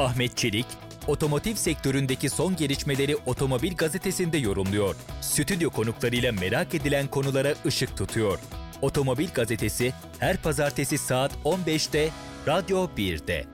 Ahmet 0.00 0.36
Çelik, 0.36 0.66
otomotiv 1.06 1.54
sektöründeki 1.54 2.30
son 2.30 2.56
gelişmeleri 2.56 3.16
Otomobil 3.26 3.76
Gazetesi'nde 3.76 4.38
yorumluyor. 4.38 4.96
Stüdyo 5.20 5.70
konuklarıyla 5.70 6.32
merak 6.32 6.74
edilen 6.74 7.06
konulara 7.06 7.54
ışık 7.66 7.96
tutuyor. 7.96 8.38
Otomobil 8.82 9.28
Gazetesi 9.34 9.92
her 10.18 10.42
pazartesi 10.42 10.98
saat 10.98 11.32
15'te 11.44 12.08
Radyo 12.46 12.86
1'de. 12.96 13.44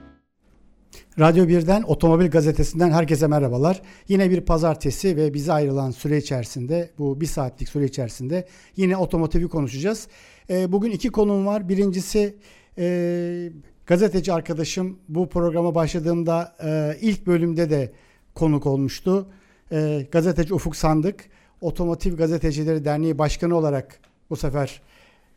Radyo 1.18 1.44
1'den 1.44 1.82
Otomobil 1.82 2.30
Gazetesi'nden 2.30 2.90
herkese 2.90 3.26
merhabalar. 3.26 3.82
Yine 4.08 4.30
bir 4.30 4.40
pazartesi 4.40 5.16
ve 5.16 5.34
bize 5.34 5.52
ayrılan 5.52 5.90
süre 5.90 6.18
içerisinde, 6.18 6.90
bu 6.98 7.20
bir 7.20 7.26
saatlik 7.26 7.68
süre 7.68 7.84
içerisinde 7.84 8.46
yine 8.76 8.96
otomotivi 8.96 9.48
konuşacağız. 9.48 10.08
E, 10.50 10.72
bugün 10.72 10.90
iki 10.90 11.08
konum 11.08 11.46
var. 11.46 11.68
Birincisi 11.68 12.36
e, 12.78 13.48
gazeteci 13.86 14.32
arkadaşım 14.32 14.98
bu 15.08 15.28
programa 15.28 15.74
başladığımda 15.74 16.56
e, 16.64 16.96
ilk 17.00 17.26
bölümde 17.26 17.70
de 17.70 17.92
konuk 18.34 18.66
olmuştu. 18.66 19.26
E, 19.72 20.06
gazeteci 20.12 20.54
Ufuk 20.54 20.76
Sandık, 20.76 21.24
Otomotiv 21.60 22.16
Gazetecileri 22.16 22.84
Derneği 22.84 23.18
Başkanı 23.18 23.56
olarak 23.56 24.00
bu 24.30 24.36
sefer 24.36 24.82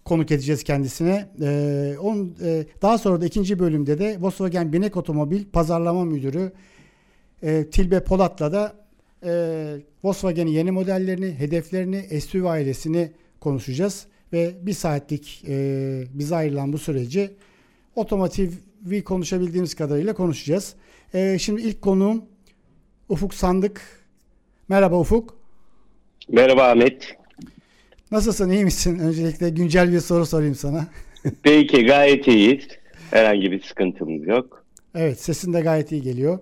konuk 0.06 0.32
edeceğiz 0.32 0.64
kendisine. 0.64 1.30
Ee, 1.42 1.96
on, 2.02 2.36
e, 2.44 2.66
daha 2.82 2.98
sonra 2.98 3.22
da 3.22 3.26
ikinci 3.26 3.60
bölümde 3.60 4.00
de 4.00 4.18
Volkswagen 4.22 4.74
Binek 4.74 4.98
Otomobil 4.98 5.46
Pazarlama 5.46 6.06
Müdürü 6.06 6.52
e, 7.44 7.70
Tilbe 7.70 8.04
Polat'la 8.04 8.52
da 8.52 8.74
e, 9.24 9.32
Volkswagen'in 10.04 10.52
yeni 10.52 10.72
modellerini, 10.72 11.40
hedeflerini, 11.40 12.22
SUV 12.22 12.46
ailesini 12.46 13.12
konuşacağız. 13.40 14.06
Ve 14.34 14.54
bir 14.62 14.74
saatlik 14.74 15.44
e, 15.48 16.04
bize 16.14 16.36
ayrılan 16.36 16.74
bu 16.74 16.78
süreci 16.78 17.32
otomotivi 17.96 19.04
konuşabildiğimiz 19.04 19.76
kadarıyla 19.76 20.14
konuşacağız. 20.14 20.76
E, 21.14 21.38
şimdi 21.40 21.62
ilk 21.62 21.82
konuğum 21.82 22.26
Ufuk 23.10 23.34
Sandık. 23.34 23.82
Merhaba 24.68 25.00
Ufuk. 25.00 25.38
Merhaba 26.30 26.64
Ahmet. 26.64 27.16
Nasılsın, 28.12 28.50
iyi 28.50 28.64
misin? 28.64 29.00
Öncelikle 29.00 29.50
güncel 29.50 29.92
bir 29.94 30.00
soru 30.00 30.26
sorayım 30.26 30.56
sana. 30.56 30.88
Peki, 31.44 31.86
gayet 31.86 32.28
iyiyiz. 32.28 32.68
Herhangi 33.12 33.52
bir 33.52 33.64
sıkıntımız 33.64 34.28
yok. 34.28 34.66
Evet, 34.96 35.22
sesin 35.22 35.54
de 35.54 35.62
gayet 35.62 35.92
iyi 35.92 36.02
geliyor. 36.02 36.40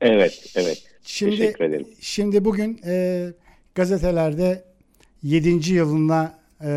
Evet, 0.00 0.52
evet. 0.56 0.82
Şimdi, 1.02 1.36
Teşekkür 1.36 1.64
ederim. 1.64 1.86
Şimdi 2.00 2.44
bugün 2.44 2.80
e, 2.86 3.26
gazetelerde 3.74 4.64
7. 5.22 5.72
yılına 5.72 6.38
e, 6.64 6.70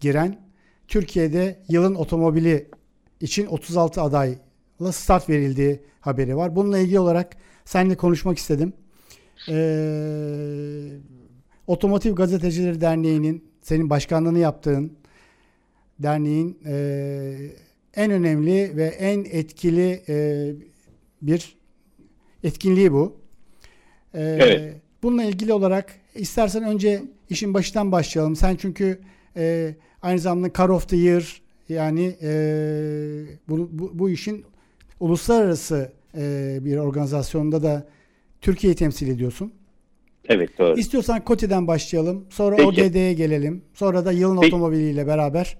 giren 0.00 0.47
Türkiye'de 0.88 1.58
yılın 1.68 1.94
otomobili 1.94 2.68
için 3.20 3.46
36 3.46 4.02
adayla 4.02 4.92
start 4.92 5.28
verildiği 5.28 5.80
haberi 6.00 6.36
var. 6.36 6.56
Bununla 6.56 6.78
ilgili 6.78 6.98
olarak 6.98 7.36
seninle 7.64 7.96
konuşmak 7.96 8.38
istedim. 8.38 8.72
Eee 9.48 11.00
Otomotiv 11.68 12.14
Gazetecileri 12.14 12.80
Derneği'nin 12.80 13.44
senin 13.62 13.90
başkanlığını 13.90 14.38
yaptığın 14.38 14.92
derneğin 15.98 16.58
e, 16.66 17.36
en 17.94 18.10
önemli 18.10 18.76
ve 18.76 18.84
en 18.84 19.24
etkili 19.24 20.02
e, 20.08 20.54
bir 21.22 21.56
etkinliği 22.44 22.92
bu. 22.92 23.16
E, 24.14 24.22
evet. 24.22 24.76
Bununla 25.02 25.24
ilgili 25.24 25.52
olarak 25.52 25.94
istersen 26.14 26.62
önce 26.62 27.02
işin 27.30 27.54
başından 27.54 27.92
başlayalım. 27.92 28.36
Sen 28.36 28.56
çünkü 28.56 29.00
e, 29.36 29.74
aynı 30.02 30.18
zamanda 30.18 30.52
Car 30.58 30.68
of 30.68 30.88
the 30.88 30.96
Year 30.96 31.40
yani 31.68 32.16
e, 32.22 32.30
bu, 33.48 33.68
bu, 33.72 33.90
bu 33.98 34.10
işin 34.10 34.44
uluslararası 35.00 35.92
e, 36.16 36.58
bir 36.60 36.76
organizasyonda 36.76 37.62
da 37.62 37.88
Türkiye'yi 38.40 38.76
temsil 38.76 39.08
ediyorsun. 39.08 39.52
Evet 40.28 40.58
doğru. 40.58 40.78
İstiyorsan 40.78 41.24
Koti'den 41.24 41.66
başlayalım. 41.66 42.26
Sonra 42.30 42.56
Peki. 42.56 42.68
OGD'ye 42.68 43.12
gelelim. 43.12 43.62
Sonra 43.74 44.04
da 44.04 44.12
yılın 44.12 44.40
Peki. 44.40 44.46
otomobiliyle 44.46 45.06
beraber. 45.06 45.56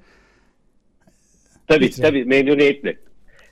Tabii 1.67 1.85
bitirelim. 1.85 2.11
tabii 2.11 2.25
memnuniyetle. 2.25 2.97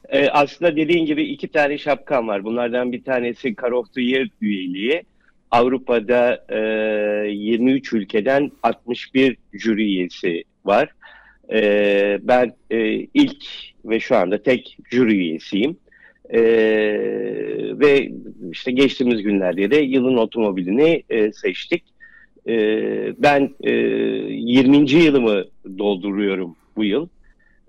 Ee, 0.08 0.28
aslında 0.28 0.76
dediğin 0.76 1.06
gibi 1.06 1.24
iki 1.24 1.48
tane 1.48 1.78
şapkam 1.78 2.28
var. 2.28 2.44
Bunlardan 2.44 2.92
bir 2.92 3.04
tanesi 3.04 3.56
Car 3.62 3.70
of 3.70 3.92
the 3.92 4.02
Year 4.02 4.28
üyeliği. 4.40 5.02
Avrupa'da 5.50 6.44
e, 6.48 6.58
23 7.30 7.92
ülkeden 7.92 8.52
61 8.62 9.36
jüri 9.52 9.82
üyesi 9.82 10.44
var. 10.66 10.88
E, 11.52 12.18
ben 12.22 12.52
e, 12.70 13.06
ilk 13.14 13.44
ve 13.84 14.00
şu 14.00 14.16
anda 14.16 14.42
tek 14.42 14.78
jüri 14.90 15.16
üyesiyim. 15.16 15.76
E, 16.30 16.40
ve 17.80 18.12
işte 18.52 18.72
geçtiğimiz 18.72 19.22
günlerde 19.22 19.70
de 19.70 19.76
yılın 19.76 20.16
otomobilini 20.16 21.02
e, 21.10 21.32
seçtik. 21.32 21.84
E, 22.48 22.54
ben 23.22 23.50
e, 23.60 23.70
20. 23.70 24.90
yılımı 24.90 25.44
dolduruyorum 25.78 26.56
bu 26.76 26.84
yıl. 26.84 27.08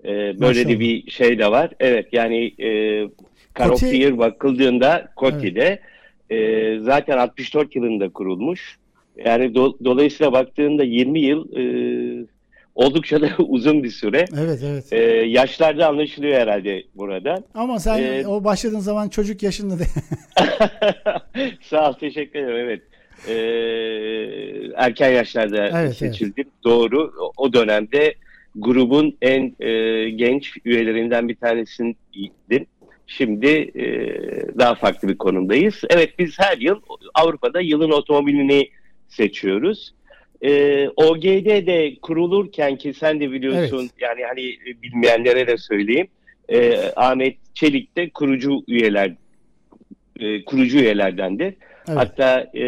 E, 0.04 0.08
böyle 0.08 0.34
Maşallah. 0.40 0.68
de 0.68 0.80
bir 0.80 1.10
şey 1.10 1.38
de 1.38 1.50
var. 1.50 1.70
Evet 1.80 2.06
yani 2.12 2.52
e, 2.58 2.68
the 3.76 3.96
Year 3.96 4.18
bakıldığında 4.18 5.08
Coty'de 5.16 5.80
evet. 6.30 6.80
e, 6.80 6.80
zaten 6.80 7.18
64 7.18 7.76
yılında 7.76 8.08
kurulmuş. 8.08 8.78
Yani 9.24 9.54
do, 9.54 9.78
dolayısıyla 9.84 10.32
baktığında 10.32 10.84
20 10.84 11.20
yıl 11.20 11.56
e, 11.56 11.62
oldukça 12.78 13.20
da 13.20 13.28
uzun 13.38 13.82
bir 13.82 13.90
süre. 13.90 14.24
Evet 14.38 14.60
evet. 14.64 14.92
Ee, 14.92 14.98
yaşlarda 15.26 15.88
anlaşılıyor 15.88 16.40
herhalde 16.40 16.82
burada. 16.94 17.42
Ama 17.54 17.78
sen 17.78 18.02
ee, 18.02 18.26
o 18.26 18.44
başladığın 18.44 18.78
zaman 18.78 19.08
çocuk 19.08 19.42
yaşında 19.42 19.78
de. 19.78 19.84
Sağ 21.62 21.90
ol 21.90 21.92
teşekkür 21.92 22.38
ederim 22.38 22.56
evet. 22.56 22.82
Ee, 23.28 23.34
erken 24.76 25.10
yaşlarda 25.10 25.80
evet, 25.80 25.96
seçildim. 25.96 26.34
Evet. 26.36 26.64
Doğru. 26.64 27.12
O 27.36 27.52
dönemde 27.52 28.14
grubun 28.56 29.16
en 29.22 29.54
e, 29.60 29.70
genç 30.10 30.56
üyelerinden 30.64 31.28
bir 31.28 31.36
tanesiydim. 31.36 32.66
Şimdi 33.06 33.48
e, 33.74 33.86
daha 34.58 34.74
farklı 34.74 35.08
bir 35.08 35.18
konumdayız. 35.18 35.80
Evet 35.90 36.18
biz 36.18 36.38
her 36.38 36.58
yıl 36.58 36.80
Avrupa'da 37.14 37.60
yılın 37.60 37.90
otomobilini 37.90 38.68
seçiyoruz. 39.08 39.94
E, 40.42 40.50
ee, 40.52 40.88
OGD 40.96 41.66
de 41.66 41.96
kurulurken 42.02 42.76
ki 42.76 42.94
sen 42.94 43.20
de 43.20 43.32
biliyorsun 43.32 43.80
evet. 43.80 43.92
yani 44.00 44.24
hani 44.24 44.56
bilmeyenlere 44.82 45.46
de 45.46 45.58
söyleyeyim. 45.58 46.06
E, 46.48 46.80
Ahmet 46.96 47.36
Çelik 47.54 47.96
de 47.96 48.10
kurucu 48.10 48.62
üyeler 48.68 49.14
e, 50.20 50.44
kurucu 50.44 50.78
üyelerdendi. 50.78 51.56
Evet. 51.88 51.98
Hatta 51.98 52.40
e, 52.54 52.62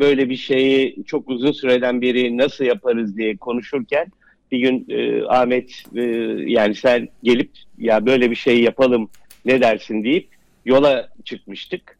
böyle 0.00 0.30
bir 0.30 0.36
şeyi 0.36 1.04
çok 1.06 1.28
uzun 1.28 1.52
süreden 1.52 2.02
beri 2.02 2.38
nasıl 2.38 2.64
yaparız 2.64 3.16
diye 3.16 3.36
konuşurken 3.36 4.06
bir 4.52 4.58
gün 4.58 4.86
e, 4.88 5.24
Ahmet 5.24 5.82
e, 5.96 6.02
yani 6.46 6.74
sen 6.74 7.08
gelip 7.22 7.50
ya 7.78 8.06
böyle 8.06 8.30
bir 8.30 8.36
şey 8.36 8.62
yapalım 8.62 9.08
ne 9.44 9.60
dersin 9.60 10.04
deyip 10.04 10.28
yola 10.64 11.08
çıkmıştık. 11.24 11.98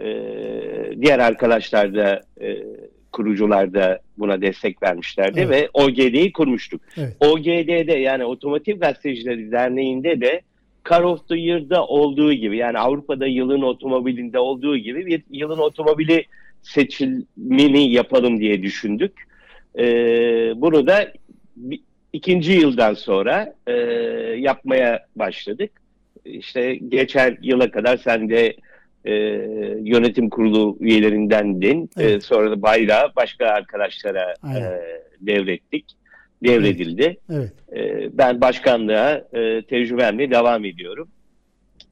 E, 0.00 0.06
diğer 1.00 1.18
arkadaşlar 1.18 1.94
da 1.94 2.22
e, 2.40 2.58
kurucular 3.14 3.74
da 3.74 4.00
buna 4.18 4.40
destek 4.40 4.82
vermişlerdi 4.82 5.40
evet. 5.40 5.50
ve 5.50 5.68
OGD'yi 5.72 6.32
kurmuştuk. 6.32 6.80
Evet. 6.96 7.16
OGD'de 7.20 7.92
yani 7.92 8.24
Otomotiv 8.24 8.80
Gazetecileri 8.80 9.52
Derneği'nde 9.52 10.20
de 10.20 10.42
Car 10.90 11.00
of 11.00 11.28
the 11.28 11.38
Year'da 11.38 11.86
olduğu 11.86 12.32
gibi 12.32 12.56
yani 12.56 12.78
Avrupa'da 12.78 13.26
yılın 13.26 13.62
otomobilinde 13.62 14.38
olduğu 14.38 14.76
gibi 14.76 15.06
bir 15.06 15.22
yılın 15.30 15.58
otomobili 15.58 16.24
seçilmeni 16.62 17.92
yapalım 17.92 18.40
diye 18.40 18.62
düşündük. 18.62 19.12
Ee, 19.78 20.52
bunu 20.56 20.86
da 20.86 21.12
ikinci 22.12 22.52
yıldan 22.52 22.94
sonra 22.94 23.54
e, 23.66 23.72
yapmaya 24.38 25.06
başladık. 25.16 25.70
İşte 26.24 26.74
geçen 26.74 27.38
yıla 27.42 27.70
kadar 27.70 27.96
sen 27.96 28.28
de 28.30 28.56
e, 29.04 29.12
yönetim 29.82 30.30
kurulu 30.30 30.76
üyelerindendin. 30.80 31.90
E, 31.98 32.02
evet. 32.02 32.16
E, 32.16 32.20
sonra 32.20 32.50
da 32.50 32.62
bayrağı 32.62 33.12
başka 33.16 33.46
arkadaşlara 33.46 34.32
e, 34.32 34.60
devrettik. 35.20 35.84
Devredildi. 36.44 37.16
Evet. 37.32 37.52
E, 37.76 38.08
ben 38.18 38.40
başkanlığa 38.40 39.24
e, 39.32 39.62
tecrübemle 39.62 40.30
devam 40.30 40.64
ediyorum. 40.64 41.08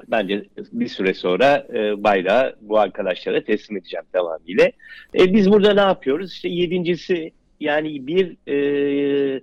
Bence 0.09 0.44
bir 0.73 0.88
süre 0.88 1.14
sonra 1.14 1.67
e, 1.75 2.05
bayrağı 2.05 2.56
bu 2.61 2.79
arkadaşlara 2.79 3.44
teslim 3.44 3.76
edeceğim 3.76 4.06
tamamıyla. 4.12 4.70
E, 5.15 5.35
biz 5.35 5.50
burada 5.50 5.75
ne 5.75 5.81
yapıyoruz? 5.81 6.32
İşte 6.32 6.49
yedincisi 6.49 7.32
yani 7.61 8.06
bir 8.06 8.37
e, 8.49 9.41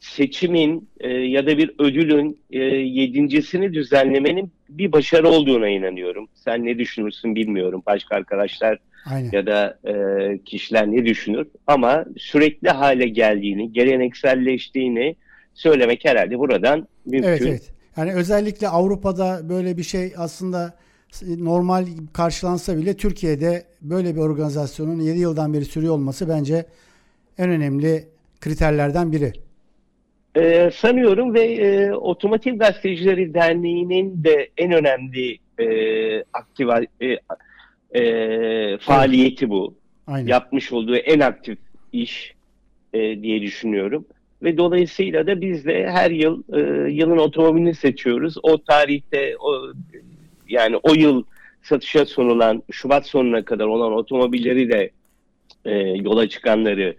seçimin 0.00 0.88
e, 1.00 1.08
ya 1.08 1.46
da 1.46 1.58
bir 1.58 1.70
ödülün 1.78 2.38
e, 2.50 2.58
yedincisini 2.64 3.74
düzenlemenin 3.74 4.52
bir 4.70 4.92
başarı 4.92 5.28
olduğuna 5.28 5.68
inanıyorum. 5.68 6.28
Sen 6.34 6.64
ne 6.64 6.78
düşünürsün 6.78 7.34
bilmiyorum. 7.34 7.82
Başka 7.86 8.16
arkadaşlar 8.16 8.78
Aynen. 9.06 9.30
ya 9.32 9.46
da 9.46 9.78
e, 9.84 9.94
kişiler 10.44 10.86
ne 10.86 11.04
düşünür? 11.04 11.46
Ama 11.66 12.04
sürekli 12.16 12.68
hale 12.68 13.08
geldiğini, 13.08 13.72
gelenekselleştiğini 13.72 15.16
söylemek 15.54 16.04
herhalde 16.04 16.38
buradan 16.38 16.88
mümkün. 17.06 17.28
Evet, 17.28 17.42
evet. 17.42 17.72
Yani 17.96 18.14
özellikle 18.14 18.68
Avrupa'da 18.68 19.48
böyle 19.48 19.76
bir 19.76 19.82
şey 19.82 20.12
aslında 20.16 20.74
normal 21.38 21.86
karşılansa 22.12 22.76
bile 22.76 22.96
Türkiye'de 22.96 23.64
böyle 23.82 24.14
bir 24.14 24.20
organizasyonun 24.20 25.00
7 25.00 25.18
yıldan 25.18 25.54
beri 25.54 25.64
sürüyor 25.64 25.94
olması 25.94 26.28
bence 26.28 26.66
en 27.38 27.50
önemli 27.50 28.04
kriterlerden 28.40 29.12
biri. 29.12 29.32
Ee, 30.36 30.70
sanıyorum 30.74 31.34
ve 31.34 31.42
e, 31.42 31.92
Otomotiv 31.92 32.58
Gazetecileri 32.58 33.34
Derneği'nin 33.34 34.24
de 34.24 34.48
en 34.56 34.72
önemli 34.72 35.38
e, 35.58 36.24
aktiva, 36.32 36.80
e, 37.00 37.18
e, 38.00 38.78
faaliyeti 38.78 39.50
bu. 39.50 39.74
Aynen. 40.06 40.26
Yapmış 40.26 40.72
olduğu 40.72 40.96
en 40.96 41.20
aktif 41.20 41.58
iş 41.92 42.34
e, 42.92 43.22
diye 43.22 43.42
düşünüyorum. 43.42 44.04
Ve 44.42 44.56
dolayısıyla 44.56 45.26
da 45.26 45.40
biz 45.40 45.64
de 45.64 45.90
her 45.90 46.10
yıl 46.10 46.42
e, 46.52 46.90
yılın 46.92 47.18
otomobilini 47.18 47.74
seçiyoruz. 47.74 48.34
O 48.42 48.58
tarihte 48.58 49.36
o 49.38 49.72
yani 50.48 50.76
o 50.76 50.94
yıl 50.94 51.24
satışa 51.62 52.06
sunulan 52.06 52.62
Şubat 52.70 53.06
sonuna 53.06 53.44
kadar 53.44 53.64
olan 53.64 53.92
otomobilleri 53.92 54.70
de 54.70 54.90
e, 55.64 55.74
yola 55.78 56.28
çıkanları 56.28 56.96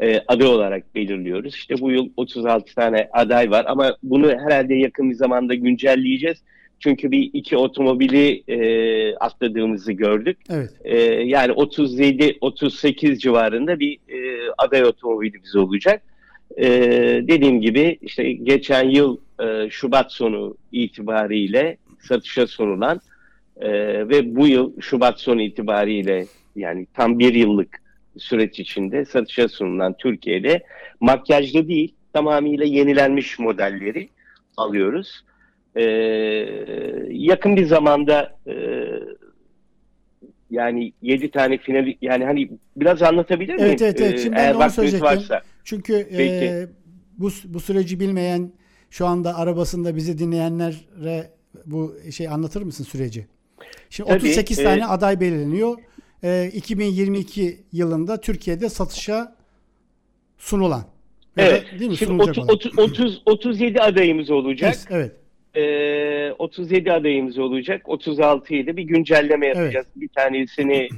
e, 0.00 0.20
aday 0.28 0.46
olarak 0.46 0.94
belirliyoruz. 0.94 1.54
İşte 1.54 1.80
bu 1.80 1.90
yıl 1.90 2.08
36 2.16 2.74
tane 2.74 3.08
aday 3.12 3.50
var 3.50 3.64
ama 3.68 3.96
bunu 4.02 4.28
herhalde 4.28 4.74
yakın 4.74 5.10
bir 5.10 5.14
zamanda 5.14 5.54
güncelleyeceğiz. 5.54 6.38
Çünkü 6.80 7.10
bir 7.10 7.30
iki 7.32 7.56
otomobili 7.56 8.42
e, 8.48 9.16
atladığımızı 9.16 9.92
gördük. 9.92 10.38
Evet. 10.50 10.70
E, 10.84 10.98
yani 11.04 11.52
37-38 11.52 13.18
civarında 13.18 13.80
bir 13.80 13.98
e, 14.08 14.50
aday 14.58 14.84
otomobilimiz 14.84 15.56
olacak. 15.56 16.02
E, 16.56 16.66
dediğim 17.28 17.60
gibi 17.60 17.98
işte 18.02 18.32
geçen 18.32 18.88
yıl 18.88 19.16
e, 19.40 19.70
Şubat 19.70 20.12
sonu 20.12 20.56
itibariyle 20.72 21.76
satışa 22.00 22.46
sunulan 22.46 23.00
e, 23.60 23.70
ve 24.08 24.36
bu 24.36 24.46
yıl 24.46 24.80
Şubat 24.80 25.20
sonu 25.20 25.42
itibariyle 25.42 26.26
yani 26.56 26.86
tam 26.94 27.18
bir 27.18 27.34
yıllık 27.34 27.83
süreç 28.18 28.60
içinde 28.60 29.04
satışa 29.04 29.48
sunulan 29.48 29.94
Türkiye'de 29.98 30.62
makyajlı 31.00 31.68
değil 31.68 31.94
tamamıyla 32.12 32.64
yenilenmiş 32.64 33.38
modelleri 33.38 34.08
alıyoruz. 34.56 35.24
Ee, 35.76 35.82
yakın 37.10 37.56
bir 37.56 37.66
zamanda 37.66 38.36
e, 38.46 38.54
yani 40.50 40.92
7 41.02 41.30
tane 41.30 41.58
final 41.58 41.94
yani 42.02 42.24
hani 42.24 42.50
biraz 42.76 43.02
anlatabilir 43.02 43.54
miyim? 43.54 43.66
Evet 43.68 43.82
evet, 43.82 44.00
evet. 44.00 44.20
Şimdi 44.20 44.36
Eğer 44.38 44.54
vaktiniz 44.54 45.02
varsa. 45.02 45.42
Çünkü 45.64 45.94
e, 45.94 46.66
bu, 47.18 47.28
bu 47.44 47.60
süreci 47.60 48.00
bilmeyen 48.00 48.52
şu 48.90 49.06
anda 49.06 49.36
arabasında 49.36 49.96
bizi 49.96 50.18
dinleyenlere 50.18 51.30
bu 51.66 51.94
şey 52.10 52.28
anlatır 52.28 52.62
mısın 52.62 52.84
süreci? 52.84 53.26
Şimdi 53.90 54.08
Tabii, 54.08 54.18
38 54.18 54.58
e, 54.58 54.64
tane 54.64 54.86
aday 54.86 55.20
belirleniyor. 55.20 55.78
E, 56.24 56.50
2022 56.52 57.56
yılında 57.72 58.20
Türkiye'de 58.20 58.68
satışa 58.68 59.36
sunulan. 60.38 60.84
Evet. 61.36 61.64
Da, 61.74 61.78
değil 61.78 61.90
mi? 61.90 61.96
Şimdi 61.96 62.22
30, 62.22 62.48
30, 62.48 62.78
30, 62.78 63.22
37 63.26 63.80
adayımız 63.80 64.30
olacak. 64.30 64.74
Evet. 64.90 65.12
E, 65.54 66.32
37 66.32 66.92
adayımız 66.92 67.38
olacak. 67.38 67.82
36'yı 67.84 68.66
da 68.66 68.76
bir 68.76 68.82
güncelleme 68.82 69.46
yapacağız. 69.46 69.86
Evet. 69.86 69.96
Bir 69.96 70.08
tanesini 70.08 70.88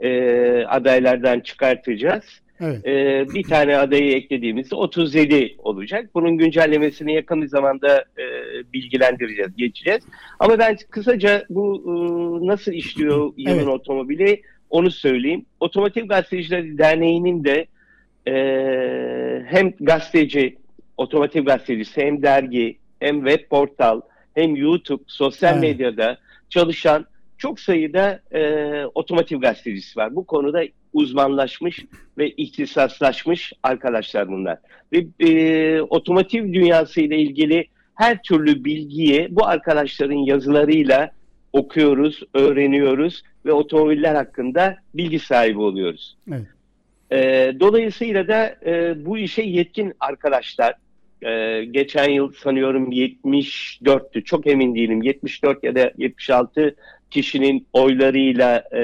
e, 0.00 0.10
adaylardan 0.68 1.40
çıkartacağız. 1.40 2.24
Evet. 2.60 2.86
E, 2.86 3.26
bir 3.34 3.42
tane 3.42 3.76
adayı 3.76 4.12
eklediğimizde 4.16 4.74
37 4.74 5.54
olacak. 5.58 6.10
Bunun 6.14 6.38
güncellemesini 6.38 7.14
yakın 7.14 7.42
bir 7.42 7.48
zamanda 7.48 8.04
e, 8.18 8.24
bilgilendireceğiz, 8.72 9.56
geçeceğiz. 9.56 10.02
Ama 10.38 10.58
ben 10.58 10.76
kısaca 10.90 11.44
bu 11.50 11.82
e, 11.86 11.92
nasıl 12.46 12.72
işliyor 12.72 13.32
yılın 13.36 13.58
evet. 13.58 13.68
otomobili 13.68 14.42
onu 14.74 14.90
söyleyeyim. 14.90 15.46
Otomotiv 15.60 16.08
Gazetecileri 16.08 16.78
Derneği'nin 16.78 17.44
de 17.44 17.66
e, 18.26 18.34
hem 19.46 19.72
gazeteci, 19.80 20.56
otomotiv 20.96 21.44
gazetecisi 21.44 22.00
hem 22.00 22.22
dergi 22.22 22.78
hem 23.00 23.26
web 23.26 23.48
portal 23.48 24.00
hem 24.34 24.56
YouTube, 24.56 25.02
sosyal 25.06 25.52
evet. 25.52 25.62
medyada 25.62 26.18
çalışan 26.48 27.06
çok 27.38 27.60
sayıda 27.60 28.20
e, 28.32 28.40
otomotiv 28.94 29.40
gazetecisi 29.40 29.98
var. 29.98 30.16
Bu 30.16 30.26
konuda 30.26 30.62
uzmanlaşmış 30.92 31.84
ve 32.18 32.30
ihtisaslaşmış 32.30 33.52
arkadaşlar 33.62 34.28
bunlar. 34.28 34.58
Ve 34.92 35.06
e, 35.20 35.80
otomotiv 35.80 36.52
dünyası 36.52 37.00
ile 37.00 37.16
ilgili 37.18 37.66
her 37.94 38.22
türlü 38.22 38.64
bilgiyi 38.64 39.28
bu 39.30 39.46
arkadaşların 39.46 40.26
yazılarıyla 40.26 41.10
okuyoruz, 41.54 42.22
öğreniyoruz 42.34 43.22
ve 43.46 43.52
otomobiller 43.52 44.14
hakkında 44.14 44.76
bilgi 44.94 45.18
sahibi 45.18 45.58
oluyoruz. 45.58 46.16
Evet. 46.28 46.46
E, 47.12 47.52
dolayısıyla 47.60 48.28
da 48.28 48.56
e, 48.66 49.04
bu 49.04 49.18
işe 49.18 49.42
yetkin 49.42 49.92
arkadaşlar, 50.00 50.74
e, 51.22 51.64
geçen 51.64 52.10
yıl 52.10 52.32
sanıyorum 52.32 52.92
74'tü, 52.92 54.24
çok 54.24 54.46
emin 54.46 54.74
değilim, 54.74 55.02
74 55.02 55.64
ya 55.64 55.74
da 55.74 55.92
76 55.98 56.76
kişinin 57.10 57.66
oylarıyla 57.72 58.64
e, 58.72 58.82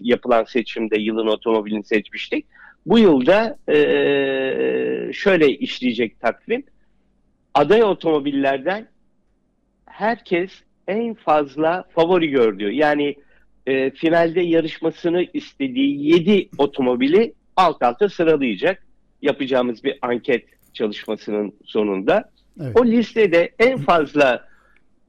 yapılan 0.00 0.44
seçimde 0.44 1.00
yılın 1.00 1.26
otomobilini 1.26 1.84
seçmiştik. 1.84 2.46
Bu 2.86 2.98
yılda 2.98 3.58
e, 3.68 3.76
şöyle 5.12 5.48
işleyecek 5.48 6.20
takvim. 6.20 6.64
Aday 7.54 7.82
otomobillerden 7.82 8.88
herkes 9.86 10.52
en 10.88 11.14
fazla 11.14 11.84
favori 11.94 12.30
gördüğü 12.30 12.72
yani 12.72 13.16
e, 13.66 13.90
finalde 13.90 14.40
yarışmasını 14.40 15.26
istediği 15.32 16.06
7 16.12 16.48
otomobili 16.58 17.34
alt 17.56 17.82
alta 17.82 18.08
sıralayacak. 18.08 18.86
Yapacağımız 19.22 19.84
bir 19.84 19.98
anket 20.02 20.44
çalışmasının 20.72 21.52
sonunda. 21.64 22.30
Evet. 22.60 22.80
O 22.80 22.86
listede 22.86 23.52
en 23.58 23.78
fazla 23.78 24.48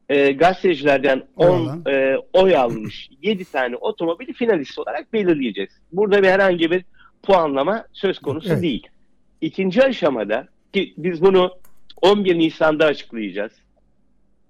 e, 0.10 0.32
gazetecilerden 0.32 1.24
10 1.36 1.84
e, 1.88 2.18
oy 2.34 2.56
almış 2.56 3.10
7 3.22 3.46
tane 3.46 3.76
otomobili 3.76 4.34
finalist 4.34 4.80
olarak 4.80 5.14
belirleyeceğiz. 5.14 5.72
Burada 5.92 6.24
bir 6.24 6.28
herhangi 6.28 6.72
bir 6.72 6.86
puanlama 7.24 7.86
söz 7.94 8.20
konusu 8.20 8.50
evet. 8.54 8.62
değil. 8.62 8.88
İkinci 9.42 9.84
aşamada 9.84 10.48
ki 10.74 10.94
biz 10.98 11.22
bunu 11.22 11.52
11 12.02 12.40
Nisan'da 12.40 12.86
açıklayacağız. 12.86 13.52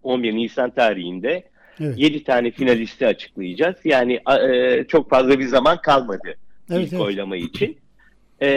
11 0.03 0.35
Nisan 0.35 0.69
tarihinde 0.69 1.43
evet. 1.79 1.97
7 1.97 2.23
tane 2.23 2.51
finalisti 2.51 3.07
açıklayacağız. 3.07 3.75
Yani 3.83 4.19
e, 4.49 4.83
çok 4.87 5.09
fazla 5.09 5.39
bir 5.39 5.47
zaman 5.47 5.81
kalmadı 5.81 6.35
evet, 6.71 6.87
ilk 6.87 6.93
evet. 6.93 7.01
oylama 7.01 7.37
için. 7.37 7.77
E, 8.41 8.47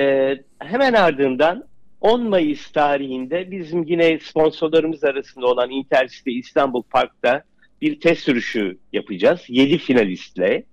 hemen 0.59 0.93
ardından 0.93 1.65
10 2.01 2.29
Mayıs 2.29 2.73
tarihinde 2.73 3.51
bizim 3.51 3.83
yine 3.83 4.19
sponsorlarımız 4.19 5.05
arasında 5.05 5.47
olan 5.47 5.71
Intercity 5.71 6.39
İstanbul 6.39 6.83
Park'ta 6.83 7.43
bir 7.83 8.01
test 8.01 8.23
sürüşü 8.23 8.79
yapacağız. 8.93 9.41
7 9.49 9.79
finalistle. 9.79 10.65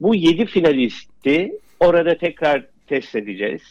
Bu 0.00 0.14
7 0.14 0.46
finalisti 0.46 1.52
orada 1.80 2.18
tekrar 2.18 2.66
test 2.86 3.14
edeceğiz. 3.14 3.62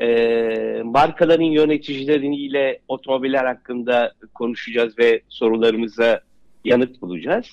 Ee, 0.00 0.82
markaların 0.84 1.44
yöneticileriyle 1.44 2.78
otomobiller 2.88 3.44
hakkında 3.44 4.12
konuşacağız 4.34 4.98
ve 4.98 5.20
sorularımıza 5.28 6.20
yanıt 6.64 7.00
bulacağız. 7.02 7.46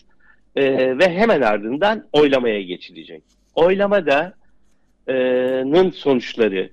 Ee, 0.55 0.97
ve 0.97 1.09
hemen 1.09 1.41
ardından 1.41 2.05
oylamaya 2.11 2.61
geçilecek. 2.61 3.23
Oylamada 3.55 4.33
e, 5.09 5.91
sonuçları 5.93 6.69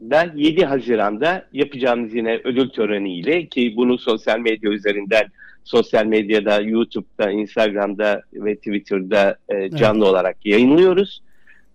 da 0.00 0.32
7 0.34 0.64
Haziran'da 0.64 1.46
yapacağımız 1.52 2.14
yine 2.14 2.40
ödül 2.44 2.68
töreniyle 2.68 3.46
ki 3.46 3.76
bunu 3.76 3.98
sosyal 3.98 4.38
medya 4.38 4.70
üzerinden 4.70 5.24
sosyal 5.64 6.06
medyada, 6.06 6.60
YouTube'da, 6.60 7.30
Instagram'da 7.30 8.22
ve 8.32 8.56
Twitter'da 8.56 9.36
e, 9.48 9.70
canlı 9.70 10.04
evet. 10.04 10.12
olarak 10.12 10.46
yayınlıyoruz. 10.46 11.22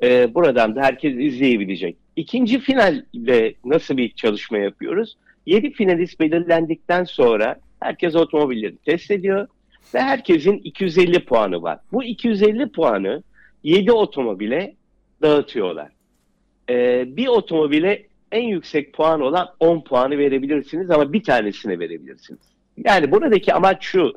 E, 0.03 0.33
buradan 0.33 0.75
da 0.75 0.81
herkes 0.81 1.15
izleyebilecek. 1.15 1.97
İkinci 2.17 2.59
finalde 2.59 3.53
nasıl 3.65 3.97
bir 3.97 4.11
çalışma 4.11 4.57
yapıyoruz? 4.57 5.17
7 5.45 5.71
finalist 5.71 6.19
belirlendikten 6.19 7.03
sonra 7.03 7.55
herkes 7.79 8.15
otomobilleri 8.15 8.77
test 8.77 9.11
ediyor 9.11 9.47
ve 9.93 10.01
herkesin 10.01 10.61
250 10.63 11.25
puanı 11.25 11.61
var. 11.61 11.79
Bu 11.91 12.03
250 12.03 12.71
puanı 12.71 13.23
7 13.63 13.91
otomobile 13.91 14.75
dağıtıyorlar. 15.21 15.87
Ee, 16.69 17.05
bir 17.07 17.27
otomobile 17.27 18.07
en 18.31 18.43
yüksek 18.43 18.93
puan 18.93 19.21
olan 19.21 19.49
10 19.59 19.81
puanı 19.81 20.17
verebilirsiniz 20.17 20.91
ama 20.91 21.13
bir 21.13 21.23
tanesine 21.23 21.79
verebilirsiniz. 21.79 22.41
Yani 22.85 23.11
buradaki 23.11 23.53
amaç 23.53 23.83
şu. 23.83 24.13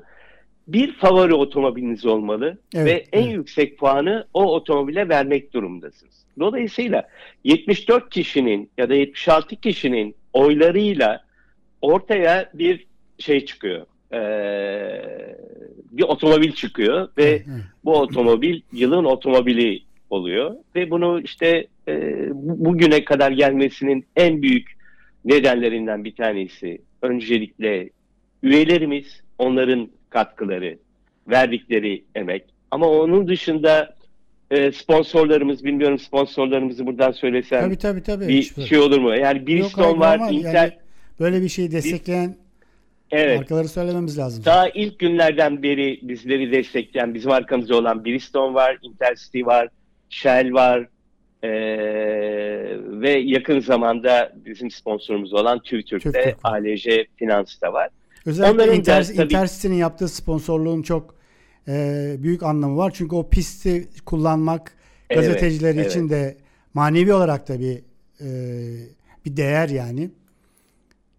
Bir 0.72 0.92
favori 0.92 1.34
otomobiliniz 1.34 2.06
olmalı 2.06 2.58
evet, 2.74 2.86
ve 2.86 3.04
en 3.18 3.22
evet. 3.22 3.34
yüksek 3.34 3.78
puanı 3.78 4.26
o 4.34 4.54
otomobile 4.54 5.08
vermek 5.08 5.54
durumundasınız. 5.54 6.26
Dolayısıyla 6.38 7.08
74 7.44 8.10
kişinin 8.10 8.70
ya 8.78 8.88
da 8.88 8.94
76 8.94 9.56
kişinin 9.56 10.14
oylarıyla 10.32 11.24
ortaya 11.82 12.50
bir 12.54 12.86
şey 13.18 13.44
çıkıyor. 13.44 13.86
Ee, 14.12 15.36
bir 15.90 16.02
otomobil 16.02 16.52
çıkıyor 16.52 17.08
ve 17.18 17.42
bu 17.84 17.98
otomobil 17.98 18.60
yılın 18.72 19.04
otomobili 19.04 19.82
oluyor 20.10 20.54
ve 20.74 20.90
bunu 20.90 21.20
işte 21.20 21.66
e, 21.88 22.26
bugüne 22.34 23.04
kadar 23.04 23.30
gelmesinin 23.30 24.04
en 24.16 24.42
büyük 24.42 24.72
nedenlerinden 25.24 26.04
bir 26.04 26.14
tanesi 26.14 26.78
öncelikle 27.02 27.90
üyelerimiz, 28.42 29.22
onların 29.38 29.90
katkıları, 30.10 30.78
verdikleri 31.28 32.04
emek. 32.14 32.44
Ama 32.70 32.88
onun 32.88 33.28
dışında 33.28 33.94
e, 34.50 34.72
sponsorlarımız, 34.72 35.64
bilmiyorum 35.64 35.98
sponsorlarımızı 35.98 36.86
buradan 36.86 37.12
söylesem 37.12 37.60
tabii, 37.60 37.78
tabii, 37.78 38.02
tabii. 38.02 38.28
bir 38.28 38.66
şey 38.66 38.78
olur 38.78 38.98
mu? 38.98 39.16
Yani 39.16 39.46
Bridgestone 39.46 39.98
var, 39.98 40.32
Inter... 40.32 40.54
Yani 40.54 40.72
böyle 41.20 41.42
bir 41.42 41.48
şeyi 41.48 41.72
destekleyen 41.72 42.36
evet. 43.10 43.38
markaları 43.38 43.68
söylememiz 43.68 44.18
lazım. 44.18 44.44
Daha 44.44 44.68
ilk 44.68 44.98
günlerden 44.98 45.62
beri 45.62 46.00
bizleri 46.02 46.52
destekleyen, 46.52 47.14
bizim 47.14 47.30
arkamızda 47.30 47.76
olan 47.76 48.04
Bridgestone 48.04 48.54
var, 48.54 48.78
Intercity 48.82 49.44
var, 49.44 49.68
Shell 50.10 50.52
var, 50.52 50.86
ee, 51.42 51.50
ve 52.76 53.10
yakın 53.10 53.60
zamanda 53.60 54.32
bizim 54.34 54.70
sponsorumuz 54.70 55.34
olan 55.34 55.58
TÜVTÜRK'te 55.58 56.12
TÜV 56.12 56.32
ALJ 56.42 56.86
Finans 57.16 57.60
da 57.60 57.72
var. 57.72 57.88
Özellikle 58.26 58.54
Onların 58.54 58.76
Inter. 58.76 59.24
Intercity'nin 59.24 59.76
yaptığı 59.76 60.08
sponsorluğun 60.08 60.82
çok 60.82 61.14
e, 61.68 62.14
büyük 62.18 62.42
anlamı 62.42 62.76
var. 62.76 62.92
Çünkü 62.94 63.14
o 63.16 63.30
pisti 63.30 63.88
kullanmak 64.04 64.72
evet, 65.10 65.22
gazeteciler 65.22 65.74
evet. 65.74 65.90
için 65.90 66.08
de 66.08 66.36
manevi 66.74 67.12
olarak 67.12 67.48
da 67.48 67.60
bir 67.60 67.76
e, 68.20 68.28
bir 69.24 69.36
değer 69.36 69.68
yani. 69.68 70.10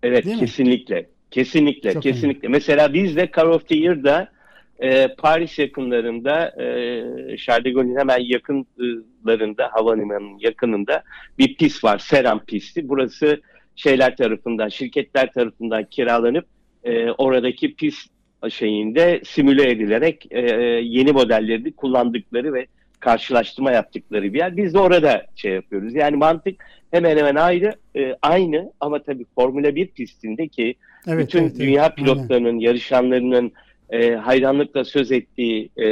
Evet 0.03 0.25
Değil 0.25 0.39
kesinlikle. 0.39 0.95
Mi? 0.95 1.07
Kesinlikle. 1.31 1.93
Çok 1.93 2.03
kesinlikle. 2.03 2.47
Önemli. 2.47 2.57
Mesela 2.57 2.93
biz 2.93 3.15
de 3.15 3.29
Car 3.35 3.45
of 3.45 3.67
the 3.67 3.75
Year'da 3.75 4.31
e, 4.79 5.15
Paris 5.17 5.59
yakınlarında 5.59 6.61
e, 6.61 7.37
Charles 7.37 7.65
de 7.65 7.71
Gaulle'in 7.71 7.97
hemen 7.97 8.19
yakınlarında 8.19 9.69
havalimanının 9.71 10.39
yakınında 10.39 11.03
bir 11.37 11.55
pist 11.55 11.83
var. 11.83 11.97
Seram 11.97 12.45
pisti. 12.45 12.89
Burası 12.89 13.41
şeyler 13.75 14.17
tarafından, 14.17 14.69
şirketler 14.69 15.33
tarafından 15.33 15.85
kiralanıp 15.85 16.45
e, 16.83 17.11
oradaki 17.11 17.75
pist 17.75 18.11
şeyinde 18.49 19.21
simüle 19.25 19.71
edilerek 19.71 20.27
e, 20.31 20.39
yeni 20.83 21.11
modellerini 21.11 21.71
kullandıkları 21.71 22.53
ve 22.53 22.65
karşılaştırma 22.99 23.71
yaptıkları 23.71 24.33
bir 24.33 24.39
yer. 24.39 24.57
Biz 24.57 24.73
de 24.73 24.79
orada 24.79 25.25
şey 25.35 25.51
yapıyoruz. 25.51 25.95
Yani 25.95 26.15
mantık 26.15 26.63
hemen 26.91 27.17
hemen 27.17 27.35
ayrı, 27.35 27.75
e, 27.95 28.15
aynı 28.21 28.71
ama 28.79 29.03
tabii 29.03 29.25
Formula 29.35 29.75
1 29.75 29.87
pistindeki 29.87 30.75
evet, 31.07 31.27
bütün 31.27 31.43
evet, 31.43 31.59
dünya 31.59 31.85
evet, 31.85 31.95
pilotlarının, 31.95 32.47
aynen. 32.47 32.59
yarışanlarının 32.59 33.51
e, 33.89 34.11
hayranlıkla 34.11 34.83
söz 34.85 35.11
ettiği 35.11 35.69
e, 35.77 35.85